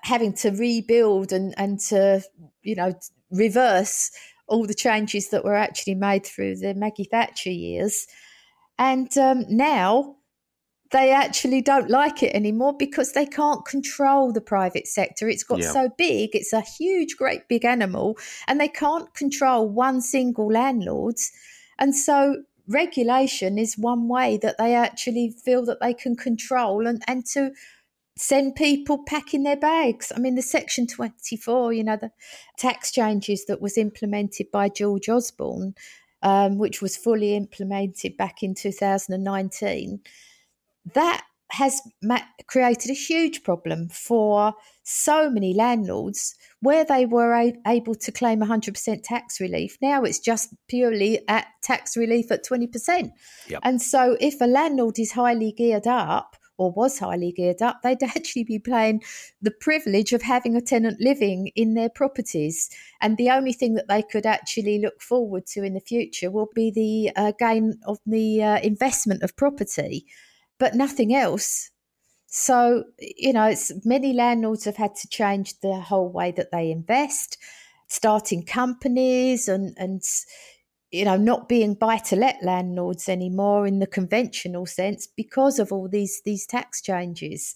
having 0.04 0.34
to 0.34 0.52
rebuild 0.52 1.32
and, 1.32 1.54
and 1.58 1.80
to, 1.80 2.22
you 2.62 2.76
know, 2.76 2.94
reverse 3.32 4.12
all 4.48 4.66
the 4.66 4.74
changes 4.74 5.30
that 5.30 5.44
were 5.44 5.56
actually 5.56 5.96
made 5.96 6.26
through 6.26 6.56
the 6.58 6.74
Maggie 6.74 7.06
Thatcher 7.06 7.52
years. 7.52 8.06
And 8.78 9.16
um, 9.18 9.46
now 9.50 10.17
they 10.92 11.12
actually 11.12 11.62
don't 11.62 11.90
like 11.90 12.24
it 12.24 12.34
anymore 12.34 12.76
because 12.78 13.12
they 13.12 13.26
can't 13.26 13.66
control 13.66 14.32
the 14.32 14.42
private 14.42 14.88
sector. 14.88 15.28
It's 15.28 15.44
got 15.44 15.60
yeah. 15.60 15.72
so 15.72 15.90
big, 15.98 16.32
it's 16.34 16.54
a 16.54 16.62
huge, 16.62 17.18
great 17.18 17.48
big 17.48 17.66
animal, 17.66 18.18
and 18.48 18.60
they 18.60 18.70
can't 18.70 19.14
control 19.14 19.68
one 19.68 20.02
single 20.02 20.52
landlord. 20.52 21.16
And 21.78 21.96
so 21.96 22.44
regulation 22.68 23.58
is 23.58 23.78
one 23.78 24.08
way 24.08 24.38
that 24.38 24.58
they 24.58 24.76
actually 24.76 25.32
feel 25.32 25.66
that 25.66 25.80
they 25.82 25.94
can 25.94 26.16
control 26.16 26.88
and, 26.88 27.02
and 27.08 27.26
to 27.26 27.52
send 28.18 28.56
people 28.56 29.04
packing 29.06 29.44
their 29.44 29.58
bags. 29.58 30.12
I 30.16 30.20
mean, 30.20 30.36
the 30.36 30.42
Section 30.42 30.88
24, 30.88 31.74
you 31.74 31.84
know, 31.84 31.98
the 31.98 32.12
tax 32.58 32.92
changes 32.92 33.46
that 33.46 33.62
was 33.62 33.78
implemented 33.78 34.48
by 34.52 34.70
George 34.70 35.08
Osborne, 35.08 35.76
um, 36.24 36.58
which 36.58 36.82
was 36.82 36.98
fully 36.98 37.36
implemented 37.36 38.18
back 38.18 38.42
in 38.42 38.56
2019 38.56 40.02
that 40.94 41.24
has 41.52 41.82
created 42.48 42.92
a 42.92 42.94
huge 42.94 43.44
problem 43.44 43.88
for 43.88 44.54
so 44.84 45.30
many 45.30 45.54
landlords 45.54 46.36
where 46.60 46.84
they 46.84 47.06
were 47.06 47.34
a- 47.34 47.54
able 47.66 47.96
to 47.96 48.12
claim 48.12 48.42
100% 48.42 49.02
tax 49.04 49.40
relief. 49.40 49.78
Now 49.82 50.04
it's 50.04 50.20
just 50.20 50.54
purely 50.68 51.26
at 51.30 51.48
tax 51.64 51.96
relief 51.96 52.32
at 52.32 52.46
20%. 52.46 53.12
Yep. 53.48 53.60
And 53.64 53.82
so 53.82 54.18
if 54.20 54.42
a 54.42 54.46
landlord 54.46 55.00
is 55.00 55.14
highly 55.14 55.54
geared 55.54 55.88
up, 55.88 56.36
or 56.58 56.72
was 56.72 57.00
highly 57.00 57.32
geared 57.32 57.62
up, 57.62 57.82
they'd 57.84 58.02
actually 58.04 58.44
be 58.44 58.60
playing 58.60 59.04
the 59.42 59.52
privilege 59.52 60.12
of 60.12 60.22
having 60.22 60.56
a 60.56 60.62
tenant 60.62 61.00
living 61.00 61.52
in 61.56 61.76
their 61.76 61.90
properties. 61.90 62.70
And 63.00 63.18
the 63.18 63.30
only 63.30 63.54
thing 63.54 63.76
that 63.76 63.88
they 63.88 64.02
could 64.02 64.26
actually 64.26 64.80
look 64.80 65.02
forward 65.02 65.46
to 65.48 65.64
in 65.64 65.74
the 65.74 65.80
future 65.80 66.32
will 66.32 66.50
be 66.54 66.72
the 66.72 67.12
uh, 67.16 67.32
gain 67.40 67.80
of 67.86 68.00
the 68.06 68.44
uh, 68.44 68.60
investment 68.62 69.24
of 69.24 69.36
property 69.36 70.08
but 70.60 70.76
nothing 70.76 71.14
else. 71.14 71.72
So, 72.28 72.84
you 73.00 73.34
know, 73.34 73.46
it's 73.46 73.72
many 73.86 74.14
landlords 74.14 74.66
have 74.66 74.78
had 74.78 74.96
to 74.96 75.08
change 75.08 75.60
the 75.62 75.80
whole 75.80 76.10
way 76.10 76.32
that 76.32 76.52
they 76.52 76.72
invest, 76.72 77.38
starting 77.88 78.44
companies 78.44 79.48
and, 79.48 79.74
and 79.78 80.04
you 80.92 81.06
know, 81.06 81.18
not 81.18 81.50
being 81.50 81.74
buy 81.74 81.98
to 81.98 82.16
let 82.16 82.44
landlords 82.44 83.10
anymore 83.10 83.68
in 83.68 83.80
the 83.80 83.88
conventional 83.88 84.66
sense 84.66 85.08
because 85.08 85.60
of 85.60 85.72
all 85.72 85.88
these 85.88 86.22
these 86.26 86.46
tax 86.46 86.82
changes. 86.82 87.56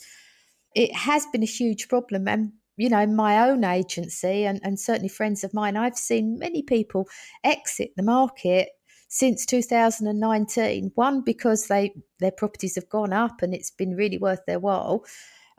It 0.76 0.94
has 0.96 1.26
been 1.32 1.44
a 1.44 1.46
huge 1.46 1.90
problem. 1.90 2.28
And, 2.28 2.54
you 2.78 2.90
know, 2.90 3.06
my 3.06 3.50
own 3.50 3.64
agency 3.64 4.46
and, 4.46 4.60
and 4.64 4.80
certainly 4.80 5.10
friends 5.10 5.44
of 5.44 5.54
mine, 5.54 5.76
I've 5.76 5.98
seen 5.98 6.40
many 6.40 6.64
people 6.64 7.08
exit 7.44 7.92
the 7.96 8.04
market 8.04 8.70
since 9.14 9.46
2019. 9.46 10.94
One, 10.96 11.22
because 11.22 11.68
they 11.68 11.94
their 12.20 12.32
properties 12.32 12.76
have 12.76 12.90
gone 12.90 13.12
up 13.12 13.42
and 13.42 13.54
it's 13.54 13.70
been 13.70 13.94
really 13.96 14.18
worth 14.18 14.40
their 14.48 14.60
while. 14.60 15.04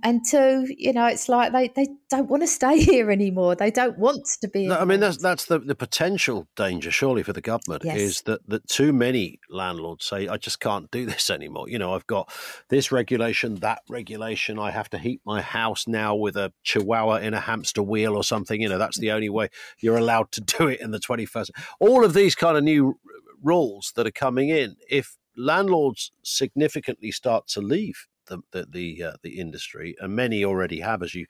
and 0.05 0.25
two, 0.29 0.67
you 0.77 0.93
know, 0.93 1.07
it's 1.07 1.29
like 1.29 1.53
they, 1.53 1.69
they 1.69 1.87
don't 2.09 2.29
want 2.29 2.43
to 2.43 2.47
stay 2.47 2.81
here 2.83 3.11
anymore. 3.11 3.55
They 3.55 3.71
don't 3.71 3.99
want 3.99 4.27
to 4.41 4.49
be. 4.49 4.67
No, 4.67 4.79
I 4.79 4.87
mean, 4.87 5.01
that's 5.01 5.19
that's 5.19 5.45
the, 5.45 5.59
the 5.59 5.75
potential 5.75 6.49
danger, 6.57 6.91
surely, 6.91 7.23
for 7.23 7.35
the 7.35 7.43
government 7.43 7.83
yes. 7.85 7.99
is 7.99 8.23
that 8.23 8.41
that 8.49 8.67
too 8.69 8.93
many 8.93 9.39
landlords 9.51 10.07
say, 10.07 10.29
"I 10.29 10.39
just 10.39 10.59
can't 10.59 10.91
do 10.91 11.05
this 11.13 11.29
anymore." 11.29 11.69
You 11.69 11.79
know, 11.79 11.93
I've 11.93 12.07
got 12.07 12.33
this 12.71 12.91
regulation, 12.91 13.57
that 13.57 13.83
regulation. 13.91 14.59
I 14.59 14.71
have 14.71 14.89
to 14.91 14.99
heat 14.99 15.21
my 15.27 15.43
house 15.43 15.87
now 15.87 16.15
with 16.15 16.37
a 16.37 16.55
chihuahua 16.65 17.17
in 17.17 17.35
a 17.35 17.41
hamster 17.41 17.83
wheel 17.83 18.17
or 18.17 18.25
something. 18.25 18.63
You 18.63 18.71
know, 18.71 18.79
that's 18.79 18.99
the 18.99 19.13
only 19.13 19.29
way 19.29 19.51
you're 19.79 19.99
allowed 19.99 20.33
to 20.33 20.41
do 20.41 20.69
it 20.69 20.81
in 20.81 20.91
the 20.91 21.01
21st. 21.01 21.51
All 21.81 22.03
of 22.03 22.15
these 22.15 22.35
kind 22.35 22.57
of 22.57 22.65
new 22.65 22.99
rules 23.43 23.93
that 23.97 24.07
are 24.07 24.13
coming 24.13 24.49
in, 24.49 24.77
if 24.91 25.17
landlords 25.37 26.13
significantly 26.23 27.11
start 27.11 27.47
to 27.49 27.61
leave 27.61 28.07
the 28.27 28.39
the 28.53 28.67
the, 28.71 29.03
uh, 29.05 29.13
the, 29.23 29.41
industry, 29.41 29.97
and 30.01 30.15
many 30.15 30.45
already 30.45 30.81
have, 30.81 31.03
as 31.03 31.15
you 31.15 31.27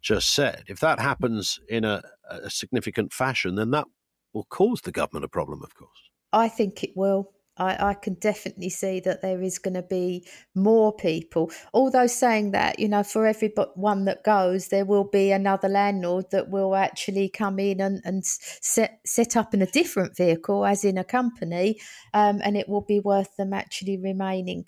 just 0.00 0.34
said. 0.34 0.64
If 0.66 0.80
that 0.80 0.98
happens 0.98 1.60
in 1.68 1.84
a, 1.84 2.02
a 2.28 2.50
significant 2.50 3.12
fashion, 3.12 3.54
then 3.54 3.70
that 3.70 3.86
will 4.32 4.44
cause 4.44 4.80
the 4.80 4.92
government 4.92 5.24
a 5.24 5.28
problem, 5.28 5.62
of 5.62 5.74
course. 5.74 6.10
I 6.32 6.48
think 6.48 6.82
it 6.82 6.96
will. 6.96 7.32
I, 7.62 7.90
I, 7.90 7.94
can 7.94 8.14
definitely 8.14 8.68
see 8.68 9.00
that 9.00 9.22
there 9.22 9.40
is 9.42 9.58
going 9.58 9.74
to 9.74 9.82
be 9.82 10.26
more 10.54 10.94
people. 10.94 11.50
Although 11.72 12.06
saying 12.06 12.50
that, 12.52 12.78
you 12.78 12.88
know, 12.88 13.02
for 13.02 13.26
every 13.26 13.52
one 13.74 14.04
that 14.06 14.24
goes, 14.24 14.68
there 14.68 14.84
will 14.84 15.04
be 15.04 15.30
another 15.30 15.68
landlord 15.68 16.30
that 16.30 16.50
will 16.50 16.74
actually 16.74 17.28
come 17.28 17.58
in 17.58 17.80
and, 17.80 18.00
and 18.04 18.24
set 18.24 19.00
set 19.06 19.36
up 19.36 19.54
in 19.54 19.62
a 19.62 19.66
different 19.66 20.16
vehicle, 20.16 20.64
as 20.64 20.84
in 20.84 20.98
a 20.98 21.04
company, 21.04 21.80
um, 22.14 22.40
and 22.44 22.56
it 22.56 22.68
will 22.68 22.82
be 22.82 23.00
worth 23.00 23.36
them 23.36 23.52
actually 23.52 23.96
remaining. 23.96 24.64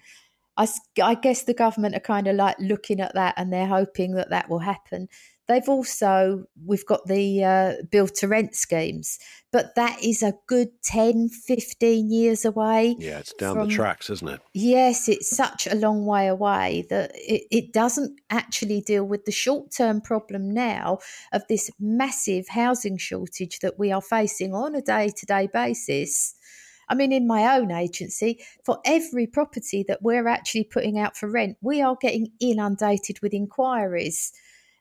I, 0.56 0.68
I 1.02 1.14
guess 1.14 1.42
the 1.42 1.54
government 1.54 1.96
are 1.96 2.00
kind 2.00 2.28
of 2.28 2.36
like 2.36 2.56
looking 2.60 3.00
at 3.00 3.14
that 3.14 3.34
and 3.36 3.52
they're 3.52 3.66
hoping 3.66 4.14
that 4.14 4.30
that 4.30 4.48
will 4.48 4.60
happen. 4.60 5.08
They've 5.46 5.68
also, 5.68 6.44
we've 6.64 6.86
got 6.86 7.06
the 7.06 7.44
uh, 7.44 7.72
build 7.90 8.14
to 8.16 8.28
rent 8.28 8.54
schemes, 8.54 9.18
but 9.52 9.74
that 9.74 10.02
is 10.02 10.22
a 10.22 10.34
good 10.46 10.68
10, 10.84 11.28
15 11.28 12.10
years 12.10 12.46
away. 12.46 12.96
Yeah, 12.98 13.18
it's 13.18 13.34
down 13.34 13.56
from, 13.56 13.68
the 13.68 13.74
tracks, 13.74 14.08
isn't 14.08 14.28
it? 14.28 14.40
Yes, 14.54 15.08
it's 15.08 15.36
such 15.36 15.66
a 15.66 15.74
long 15.74 16.06
way 16.06 16.28
away 16.28 16.86
that 16.88 17.10
it, 17.14 17.42
it 17.50 17.72
doesn't 17.72 18.18
actually 18.30 18.80
deal 18.80 19.04
with 19.04 19.26
the 19.26 19.32
short 19.32 19.70
term 19.70 20.00
problem 20.00 20.50
now 20.50 20.98
of 21.32 21.42
this 21.48 21.70
massive 21.78 22.48
housing 22.48 22.96
shortage 22.96 23.58
that 23.60 23.78
we 23.78 23.92
are 23.92 24.02
facing 24.02 24.54
on 24.54 24.74
a 24.74 24.80
day 24.80 25.10
to 25.14 25.26
day 25.26 25.48
basis 25.52 26.34
I 26.88 26.94
mean, 26.94 27.12
in 27.12 27.26
my 27.26 27.56
own 27.56 27.70
agency, 27.70 28.44
for 28.64 28.78
every 28.84 29.26
property 29.26 29.84
that 29.88 30.02
we're 30.02 30.28
actually 30.28 30.64
putting 30.64 30.98
out 30.98 31.16
for 31.16 31.28
rent, 31.28 31.56
we 31.60 31.80
are 31.80 31.96
getting 32.00 32.32
inundated 32.40 33.20
with 33.22 33.32
inquiries. 33.32 34.32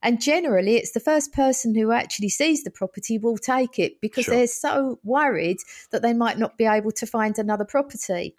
And 0.04 0.22
generally, 0.22 0.76
it's 0.76 0.92
the 0.92 1.00
first 1.00 1.32
person 1.32 1.74
who 1.74 1.94
actually 1.94 2.28
sees 2.28 2.64
the 2.64 2.70
property 2.70 3.18
will 3.18 3.38
take 3.38 3.80
it 3.80 4.02
because 4.02 4.26
sure. 4.26 4.36
they're 4.36 4.48
so 4.48 5.00
worried 5.04 5.58
that 5.92 6.02
they 6.02 6.14
might 6.14 6.38
not 6.38 6.58
be 6.58 6.66
able 6.66 6.92
to 6.92 7.08
find 7.08 7.40
another 7.40 7.64
property. 7.64 8.36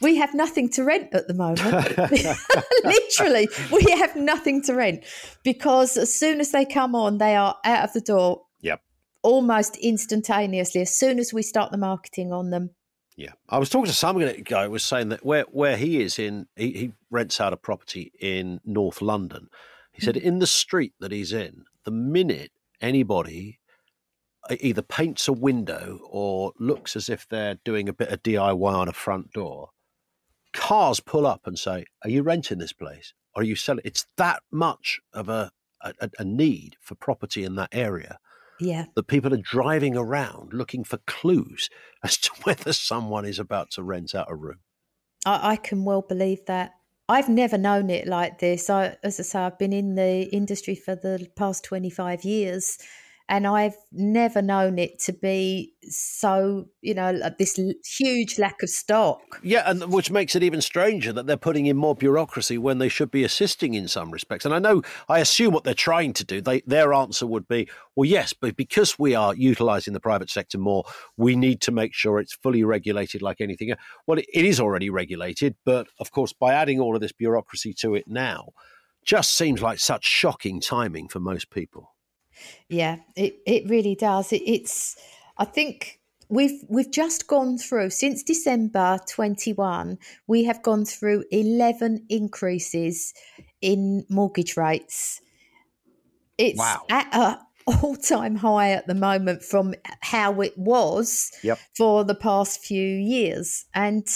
We 0.00 0.16
have 0.16 0.34
nothing 0.34 0.68
to 0.70 0.82
rent 0.82 1.14
at 1.14 1.28
the 1.28 1.34
moment. 1.34 1.96
Literally, 2.84 3.48
we 3.72 3.92
have 3.92 4.16
nothing 4.16 4.60
to 4.62 4.74
rent 4.74 5.04
because 5.44 5.96
as 5.96 6.12
soon 6.12 6.40
as 6.40 6.50
they 6.50 6.64
come 6.64 6.96
on, 6.96 7.18
they 7.18 7.36
are 7.36 7.56
out 7.64 7.84
of 7.84 7.92
the 7.92 8.00
door. 8.00 8.42
Yep. 8.60 8.82
Almost 9.22 9.76
instantaneously, 9.76 10.80
as 10.80 10.94
soon 10.94 11.20
as 11.20 11.32
we 11.32 11.42
start 11.42 11.70
the 11.70 11.78
marketing 11.78 12.32
on 12.32 12.50
them. 12.50 12.70
Yeah, 13.16 13.32
I 13.48 13.58
was 13.58 13.68
talking 13.68 13.86
to 13.86 13.92
some 13.92 14.18
guy 14.44 14.64
who 14.64 14.70
was 14.70 14.84
saying 14.84 15.08
that 15.08 15.24
where 15.24 15.44
where 15.50 15.76
he 15.76 16.00
is 16.00 16.18
in, 16.18 16.46
he, 16.56 16.70
he 16.72 16.92
rents 17.10 17.40
out 17.40 17.52
a 17.52 17.56
property 17.56 18.12
in 18.20 18.60
North 18.64 19.00
London. 19.00 19.48
He 19.98 20.04
said 20.04 20.16
in 20.16 20.38
the 20.38 20.46
street 20.46 20.94
that 21.00 21.12
he's 21.12 21.32
in, 21.32 21.64
the 21.84 21.90
minute 21.90 22.52
anybody 22.80 23.58
either 24.60 24.82
paints 24.82 25.28
a 25.28 25.32
window 25.32 26.00
or 26.08 26.52
looks 26.58 26.96
as 26.96 27.08
if 27.08 27.28
they're 27.28 27.58
doing 27.64 27.88
a 27.88 27.92
bit 27.92 28.08
of 28.08 28.22
DIY 28.22 28.72
on 28.72 28.88
a 28.88 28.92
front 28.92 29.32
door, 29.32 29.70
cars 30.52 31.00
pull 31.00 31.26
up 31.26 31.46
and 31.46 31.58
say, 31.58 31.84
"Are 32.04 32.10
you 32.10 32.22
renting 32.22 32.58
this 32.58 32.72
place? 32.72 33.12
Or 33.34 33.42
are 33.42 33.44
you 33.44 33.56
selling?" 33.56 33.82
It's 33.84 34.06
that 34.16 34.42
much 34.50 35.00
of 35.12 35.28
a, 35.28 35.50
a, 35.82 36.10
a 36.18 36.24
need 36.24 36.76
for 36.80 36.94
property 36.94 37.44
in 37.44 37.56
that 37.56 37.70
area 37.72 38.18
yeah. 38.60 38.86
That 38.94 39.06
people 39.06 39.32
are 39.32 39.38
driving 39.38 39.96
around 39.96 40.52
looking 40.52 40.84
for 40.84 40.98
clues 41.06 41.70
as 42.02 42.16
to 42.18 42.30
whether 42.42 42.72
someone 42.72 43.24
is 43.24 43.38
about 43.38 43.70
to 43.72 43.82
rent 43.82 44.14
out 44.14 44.30
a 44.30 44.34
room. 44.34 44.60
I, 45.24 45.52
I 45.52 45.56
can 45.56 45.84
well 45.84 46.02
believe 46.02 46.44
that. 46.46 46.72
I've 47.08 47.28
never 47.28 47.56
known 47.56 47.88
it 47.88 48.06
like 48.06 48.38
this. 48.38 48.68
I, 48.68 48.96
as 49.02 49.18
I 49.18 49.22
say, 49.22 49.38
I've 49.38 49.58
been 49.58 49.72
in 49.72 49.94
the 49.94 50.28
industry 50.30 50.74
for 50.74 50.94
the 50.94 51.26
past 51.36 51.64
25 51.64 52.24
years 52.24 52.78
and 53.28 53.46
I've 53.46 53.76
never 53.92 54.40
known 54.40 54.78
it 54.78 54.98
to 55.00 55.12
be 55.12 55.74
so 55.82 56.66
you 56.80 56.94
know 56.94 57.20
this 57.38 57.60
huge 57.84 58.38
lack 58.38 58.62
of 58.62 58.70
stock. 58.70 59.20
Yeah, 59.42 59.62
and 59.66 59.92
which 59.92 60.10
makes 60.10 60.34
it 60.34 60.42
even 60.42 60.60
stranger 60.60 61.12
that 61.12 61.26
they're 61.26 61.36
putting 61.36 61.66
in 61.66 61.76
more 61.76 61.94
bureaucracy 61.94 62.58
when 62.58 62.78
they 62.78 62.88
should 62.88 63.10
be 63.10 63.24
assisting 63.24 63.74
in 63.74 63.88
some 63.88 64.10
respects. 64.10 64.44
And 64.44 64.54
I 64.54 64.58
know, 64.58 64.82
I 65.08 65.18
assume 65.18 65.52
what 65.52 65.64
they're 65.64 65.74
trying 65.74 66.12
to 66.14 66.24
do. 66.24 66.40
They 66.40 66.60
their 66.62 66.94
answer 66.94 67.26
would 67.26 67.46
be, 67.48 67.68
well, 67.94 68.06
yes, 68.06 68.32
but 68.32 68.56
because 68.56 68.98
we 68.98 69.14
are 69.14 69.34
utilising 69.34 69.92
the 69.92 70.00
private 70.00 70.30
sector 70.30 70.58
more, 70.58 70.84
we 71.16 71.36
need 71.36 71.60
to 71.62 71.72
make 71.72 71.94
sure 71.94 72.18
it's 72.18 72.34
fully 72.34 72.64
regulated 72.64 73.22
like 73.22 73.40
anything. 73.40 73.72
Well, 74.06 74.18
it, 74.18 74.26
it 74.32 74.44
is 74.44 74.60
already 74.60 74.90
regulated, 74.90 75.56
but 75.64 75.88
of 75.98 76.10
course, 76.10 76.32
by 76.32 76.54
adding 76.54 76.80
all 76.80 76.94
of 76.94 77.00
this 77.00 77.12
bureaucracy 77.12 77.74
to 77.74 77.94
it 77.94 78.04
now, 78.06 78.48
just 79.04 79.34
seems 79.34 79.62
like 79.62 79.78
such 79.78 80.04
shocking 80.04 80.60
timing 80.60 81.08
for 81.08 81.20
most 81.20 81.50
people. 81.50 81.94
Yeah, 82.68 82.98
it, 83.16 83.40
it 83.46 83.68
really 83.68 83.94
does. 83.94 84.32
It, 84.32 84.42
it's, 84.44 84.96
I 85.36 85.44
think 85.44 86.00
we've 86.28 86.64
we've 86.68 86.90
just 86.90 87.26
gone 87.26 87.58
through 87.58 87.90
since 87.90 88.22
December 88.22 88.98
21 89.08 89.98
we 90.26 90.44
have 90.44 90.62
gone 90.62 90.84
through 90.84 91.24
11 91.30 92.04
increases 92.10 93.14
in 93.62 94.04
mortgage 94.10 94.56
rates 94.56 95.22
it's 96.36 96.58
wow. 96.58 96.82
at 96.90 97.08
a 97.14 97.38
all-time 97.82 98.34
high 98.34 98.70
at 98.70 98.86
the 98.86 98.94
moment 98.94 99.42
from 99.42 99.74
how 100.00 100.40
it 100.40 100.56
was 100.56 101.30
yep. 101.42 101.58
for 101.76 102.02
the 102.02 102.14
past 102.14 102.64
few 102.64 102.82
years 102.82 103.66
and 103.74 104.06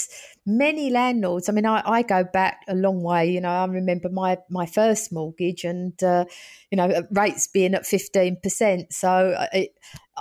many 0.44 0.90
landlords 0.90 1.48
i 1.48 1.52
mean 1.52 1.66
I, 1.66 1.82
I, 1.84 2.02
go 2.02 2.24
back 2.24 2.62
a 2.68 2.74
long 2.74 3.02
way 3.02 3.30
you 3.30 3.40
know 3.40 3.48
i 3.48 3.64
remember 3.64 4.08
my 4.08 4.38
my 4.50 4.66
first 4.66 5.12
mortgage 5.12 5.64
and 5.64 6.00
uh, 6.02 6.24
you 6.70 6.76
know 6.76 7.02
rates 7.12 7.46
being 7.46 7.74
at 7.74 7.84
15% 7.84 8.92
so 8.92 9.08
uh, 9.08 9.46
it, 9.52 9.70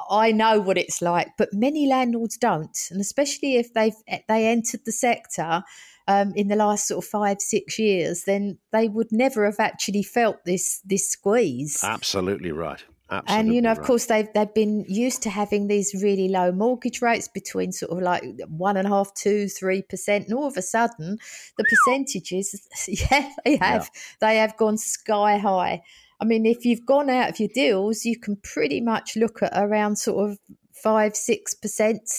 i 0.10 0.32
know 0.32 0.60
what 0.60 0.78
it's 0.78 1.02
like 1.02 1.30
but 1.38 1.50
many 1.54 1.88
landlords 1.88 2.38
don't. 2.38 2.78
And 2.92 3.02
especially 3.02 3.56
if 3.56 3.74
they've 3.74 3.96
they 4.28 4.48
entered 4.48 4.82
the 4.86 4.92
sector 4.92 5.64
um, 6.08 6.34
in 6.36 6.48
the 6.48 6.56
last 6.56 6.88
sort 6.88 7.04
of 7.04 7.10
five 7.10 7.42
six 7.42 7.80
years 7.80 8.24
then 8.26 8.58
they 8.72 8.88
would 8.88 9.12
never 9.12 9.46
have 9.46 9.60
actually 9.60 10.04
felt 10.04 10.38
this 10.46 10.82
this 10.86 11.10
squeeze. 11.10 11.80
Absolutely 11.84 12.52
right 12.52 12.84
Absolutely 13.12 13.40
and 13.40 13.54
you 13.54 13.62
know, 13.62 13.70
right. 13.70 13.78
of 13.78 13.84
course, 13.84 14.06
they've 14.06 14.30
they've 14.34 14.54
been 14.54 14.86
used 14.88 15.22
to 15.24 15.30
having 15.30 15.68
these 15.68 15.94
really 16.02 16.30
low 16.30 16.54
mortgage 16.54 17.02
rates 17.02 17.28
between 17.28 17.74
sort 17.74 17.92
of 17.92 18.00
like 18.00 18.24
one 18.48 18.78
and 18.78 18.88
a 18.88 18.90
half, 18.90 19.14
two, 19.16 19.50
three 19.50 19.82
percent, 19.82 20.28
and 20.28 20.34
all 20.34 20.48
of 20.48 20.56
a 20.56 20.62
sudden, 20.62 21.18
the 21.58 21.66
percentages, 21.66 22.70
yeah, 22.88 23.30
they 23.44 23.58
have 23.58 23.92
yeah. 23.94 24.02
they 24.22 24.38
have 24.38 24.56
gone 24.56 24.78
sky 24.78 25.38
high. 25.38 25.82
I 26.22 26.26
mean, 26.26 26.46
if 26.46 26.64
you've 26.64 26.86
gone 26.86 27.10
out 27.10 27.30
of 27.30 27.40
your 27.40 27.50
deals, 27.54 28.06
you 28.06 28.18
can 28.18 28.38
pretty 28.38 28.80
much 28.80 29.18
look 29.18 29.44
at 29.44 29.52
around 29.56 29.98
sort 29.98 30.32
of 30.32 30.40
five, 30.72 31.18
six 31.18 31.54
percent, 31.54 32.10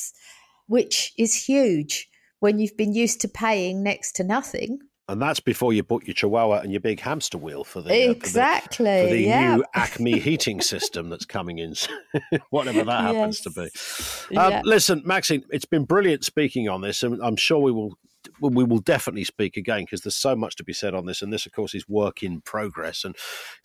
which 0.66 1.14
is 1.16 1.46
huge 1.46 2.10
when 2.40 2.58
you've 2.58 2.76
been 2.76 2.92
used 2.92 3.22
to 3.22 3.28
paying 3.28 3.82
next 3.82 4.12
to 4.16 4.24
nothing. 4.24 4.78
And 5.08 5.20
that's 5.20 5.40
before 5.40 5.72
you 5.72 5.82
bought 5.82 6.04
your 6.04 6.14
Chihuahua 6.14 6.60
and 6.60 6.70
your 6.70 6.80
big 6.80 7.00
hamster 7.00 7.36
wheel 7.36 7.64
for 7.64 7.82
the 7.82 8.10
exactly 8.10 8.88
uh, 8.88 9.02
for 9.02 9.02
the, 9.02 9.08
for 9.08 9.14
the 9.14 9.22
yeah. 9.22 9.56
new 9.56 9.64
Acme 9.74 10.18
heating 10.18 10.60
system 10.60 11.10
that's 11.10 11.24
coming 11.24 11.58
in, 11.58 11.74
whatever 12.50 12.84
that 12.84 13.00
happens 13.00 13.42
yes. 13.44 14.28
to 14.28 14.30
be. 14.30 14.36
Um, 14.38 14.52
yeah. 14.52 14.62
Listen, 14.64 15.02
Maxine, 15.04 15.44
it's 15.50 15.64
been 15.64 15.84
brilliant 15.84 16.24
speaking 16.24 16.68
on 16.68 16.82
this, 16.82 17.02
and 17.02 17.20
I'm 17.20 17.36
sure 17.36 17.58
we 17.58 17.72
will 17.72 17.98
we 18.40 18.64
will 18.64 18.78
definitely 18.78 19.24
speak 19.24 19.56
again 19.56 19.80
because 19.80 20.02
there's 20.02 20.16
so 20.16 20.36
much 20.36 20.56
to 20.56 20.64
be 20.64 20.72
said 20.72 20.94
on 20.94 21.06
this, 21.06 21.22
and 21.22 21.32
this, 21.32 21.46
of 21.46 21.52
course, 21.52 21.74
is 21.74 21.88
work 21.88 22.22
in 22.22 22.40
progress. 22.40 23.04
And 23.04 23.16